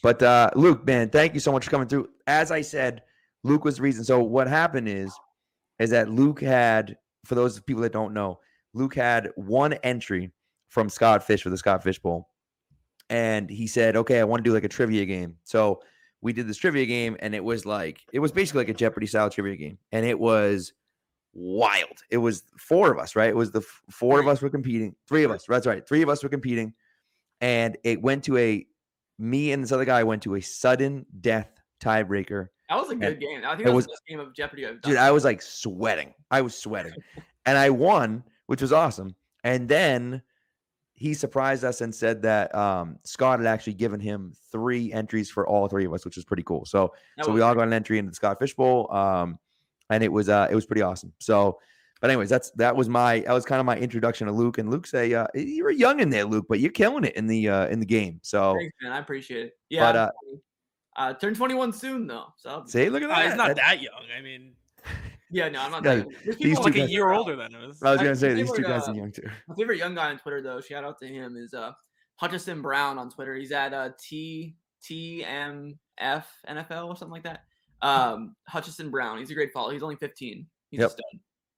[0.02, 2.10] but uh, Luke, man, thank you so much for coming through.
[2.26, 3.04] As I said,
[3.42, 4.04] Luke was the reason.
[4.04, 5.10] So what happened is,
[5.78, 8.40] is that Luke had, for those people that don't know,
[8.74, 10.30] Luke had one entry
[10.68, 12.28] from Scott Fish for the Scott Fish Bowl,
[13.10, 15.82] and he said, "Okay, I want to do like a trivia game." So
[16.20, 19.06] we did this trivia game, and it was like it was basically like a Jeopardy
[19.06, 20.72] style trivia game, and it was
[21.34, 21.98] wild.
[22.10, 23.28] It was four of us, right?
[23.30, 24.94] It was the f- four of us were competing.
[25.06, 25.44] Three of us.
[25.48, 25.86] That's right.
[25.86, 26.74] Three of us were competing,
[27.40, 28.66] and it went to a
[29.18, 31.48] me and this other guy went to a sudden death
[31.80, 32.48] tiebreaker.
[32.68, 33.42] That was a And good game.
[33.44, 34.90] I think it that was was- the best game of Jeopardy I've done.
[34.92, 36.14] Dude, I was like sweating.
[36.30, 36.92] I was sweating,
[37.46, 39.14] and I won, which was awesome.
[39.44, 40.22] And then
[41.00, 45.46] he surprised us and said that um, Scott had actually given him three entries for
[45.46, 46.64] all three of us, which was pretty cool.
[46.64, 47.60] So That so we all great.
[47.62, 49.38] got an entry into the Scott Fish Bowl, um,
[49.90, 51.12] and it was uh, it was pretty awesome.
[51.20, 51.60] So,
[52.00, 54.58] but anyways, that's that was my that was kind of my introduction to Luke.
[54.58, 57.48] And Luke's a uh, you're young in there, Luke, but you're killing it in the
[57.48, 58.18] uh, in the game.
[58.22, 58.92] So Thanks, man.
[58.92, 59.52] I appreciate it.
[59.70, 59.92] Yeah.
[59.92, 60.10] But, uh,
[60.96, 62.26] uh, turn 21 soon though.
[62.38, 63.26] So see, look at Uh, that.
[63.28, 64.02] he's not that young.
[64.16, 64.54] I mean,
[65.30, 65.84] yeah, no, I'm not.
[65.84, 66.04] Yeah.
[66.24, 67.82] There's these people like a year older than us.
[67.82, 69.28] I was gonna say these two guys are uh, young too.
[69.48, 71.72] My favorite young guy on Twitter though, shout out to him is uh
[72.16, 73.34] Hutchison Brown on Twitter.
[73.34, 77.44] He's at uh T T M F NFL or something like that.
[77.82, 79.18] Um Hutchison Brown.
[79.18, 79.70] He's a great follow.
[79.70, 80.46] He's only 15.
[80.70, 80.92] He's Yep.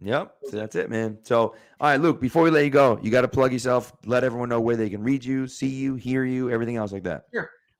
[0.02, 0.34] Yep.
[0.46, 1.18] So that's it, man.
[1.24, 4.24] So, all right, Luke, before we let you go, you got to plug yourself, let
[4.24, 7.24] everyone know where they can read you, see you, hear you, everything else like that.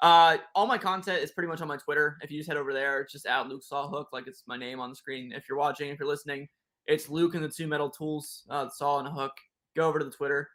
[0.02, 2.16] Uh, all my content is pretty much on my Twitter.
[2.22, 4.80] If you just head over there, it's just at Luke Sawhook, like it's my name
[4.80, 5.32] on the screen.
[5.32, 6.48] If you're watching, if you're listening,
[6.86, 9.32] it's Luke and the two metal tools, uh, saw and a hook.
[9.76, 10.48] Go over to the Twitter,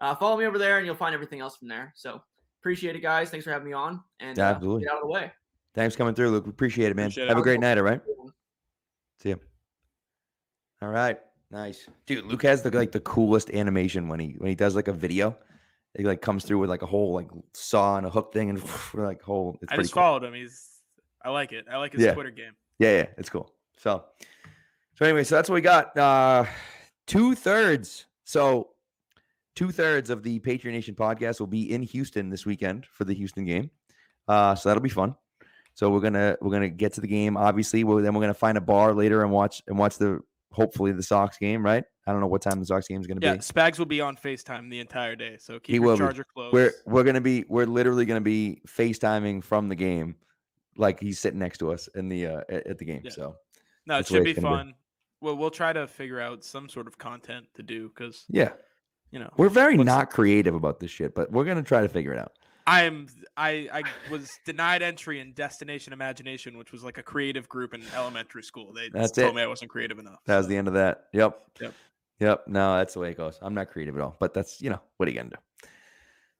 [0.00, 1.92] uh, follow me over there, and you'll find everything else from there.
[1.96, 2.22] So
[2.60, 3.28] appreciate it, guys.
[3.28, 4.82] Thanks for having me on, and uh, Absolutely.
[4.82, 5.32] get out of the way.
[5.74, 6.46] Thanks for coming through, Luke.
[6.46, 7.06] We appreciate it, man.
[7.06, 7.28] Appreciate it.
[7.28, 8.00] Have a great night, all right?
[9.18, 9.40] See you.
[10.80, 11.18] All right.
[11.50, 11.86] Nice.
[12.06, 14.92] Dude, Luke has the like the coolest animation when he when he does like a
[14.92, 15.36] video.
[15.96, 18.62] He like comes through with like a whole like saw and a hook thing and
[18.94, 20.02] like whole it's I pretty just cool.
[20.02, 20.34] followed him.
[20.34, 20.68] He's.
[21.24, 21.66] I like it.
[21.70, 22.14] I like his Yeah.
[22.14, 22.52] Twitter game.
[22.78, 23.52] Yeah, yeah, it's cool.
[23.78, 24.04] So,
[24.98, 25.96] so anyway, so that's what we got.
[25.96, 26.46] Uh,
[27.06, 28.06] two thirds.
[28.24, 28.70] So,
[29.54, 33.14] two thirds of the Patriot Nation podcast will be in Houston this weekend for the
[33.14, 33.70] Houston game.
[34.26, 35.14] Uh, so that'll be fun.
[35.74, 37.36] So we're gonna we're gonna get to the game.
[37.36, 40.20] Obviously, we're, then we're gonna find a bar later and watch and watch the
[40.50, 41.64] hopefully the Sox game.
[41.64, 41.84] Right?
[42.06, 43.38] I don't know what time the Sox game is gonna Yeah, be.
[43.40, 45.98] Spags will be on Facetime the entire day, so keep He your will be.
[46.00, 46.52] charger close.
[46.52, 50.16] We're we're gonna be we're literally gonna be FaceTiming from the game,
[50.76, 53.02] like he's sitting next to us in the uh, at, the game.
[53.04, 53.10] Yeah.
[53.12, 53.36] So
[53.86, 54.58] no, it that's the way should be gonna be.
[54.64, 54.74] fun.
[55.20, 58.50] Well, we'll try to figure out some sort of content to do because yeah,
[59.12, 62.12] you know, We're very not creative about this shit, but we're gonna try to figure
[62.12, 62.32] it out.
[62.66, 67.74] I'm I I was denied entry in Destination Imagination, which was like a creative group
[67.74, 68.72] in elementary school.
[68.72, 69.34] They That's told it.
[69.36, 70.20] me I wasn't creative enough.
[70.26, 71.06] That was the end of that.
[71.12, 71.40] Yep.
[71.60, 71.74] Yep.
[72.22, 72.44] Yep.
[72.46, 73.36] No, that's the way it goes.
[73.42, 75.68] I'm not creative at all, but that's you know what are you gonna do?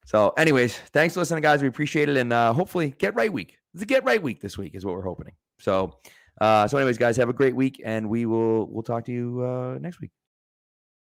[0.05, 1.61] So, anyways, thanks for listening, guys.
[1.61, 3.59] We appreciate it, and uh, hopefully, get right week.
[3.75, 5.33] It's a get right week this week is what we're hoping.
[5.59, 5.99] So,
[6.41, 9.43] uh, so anyways, guys, have a great week, and we will we'll talk to you
[9.45, 10.13] uh, next week.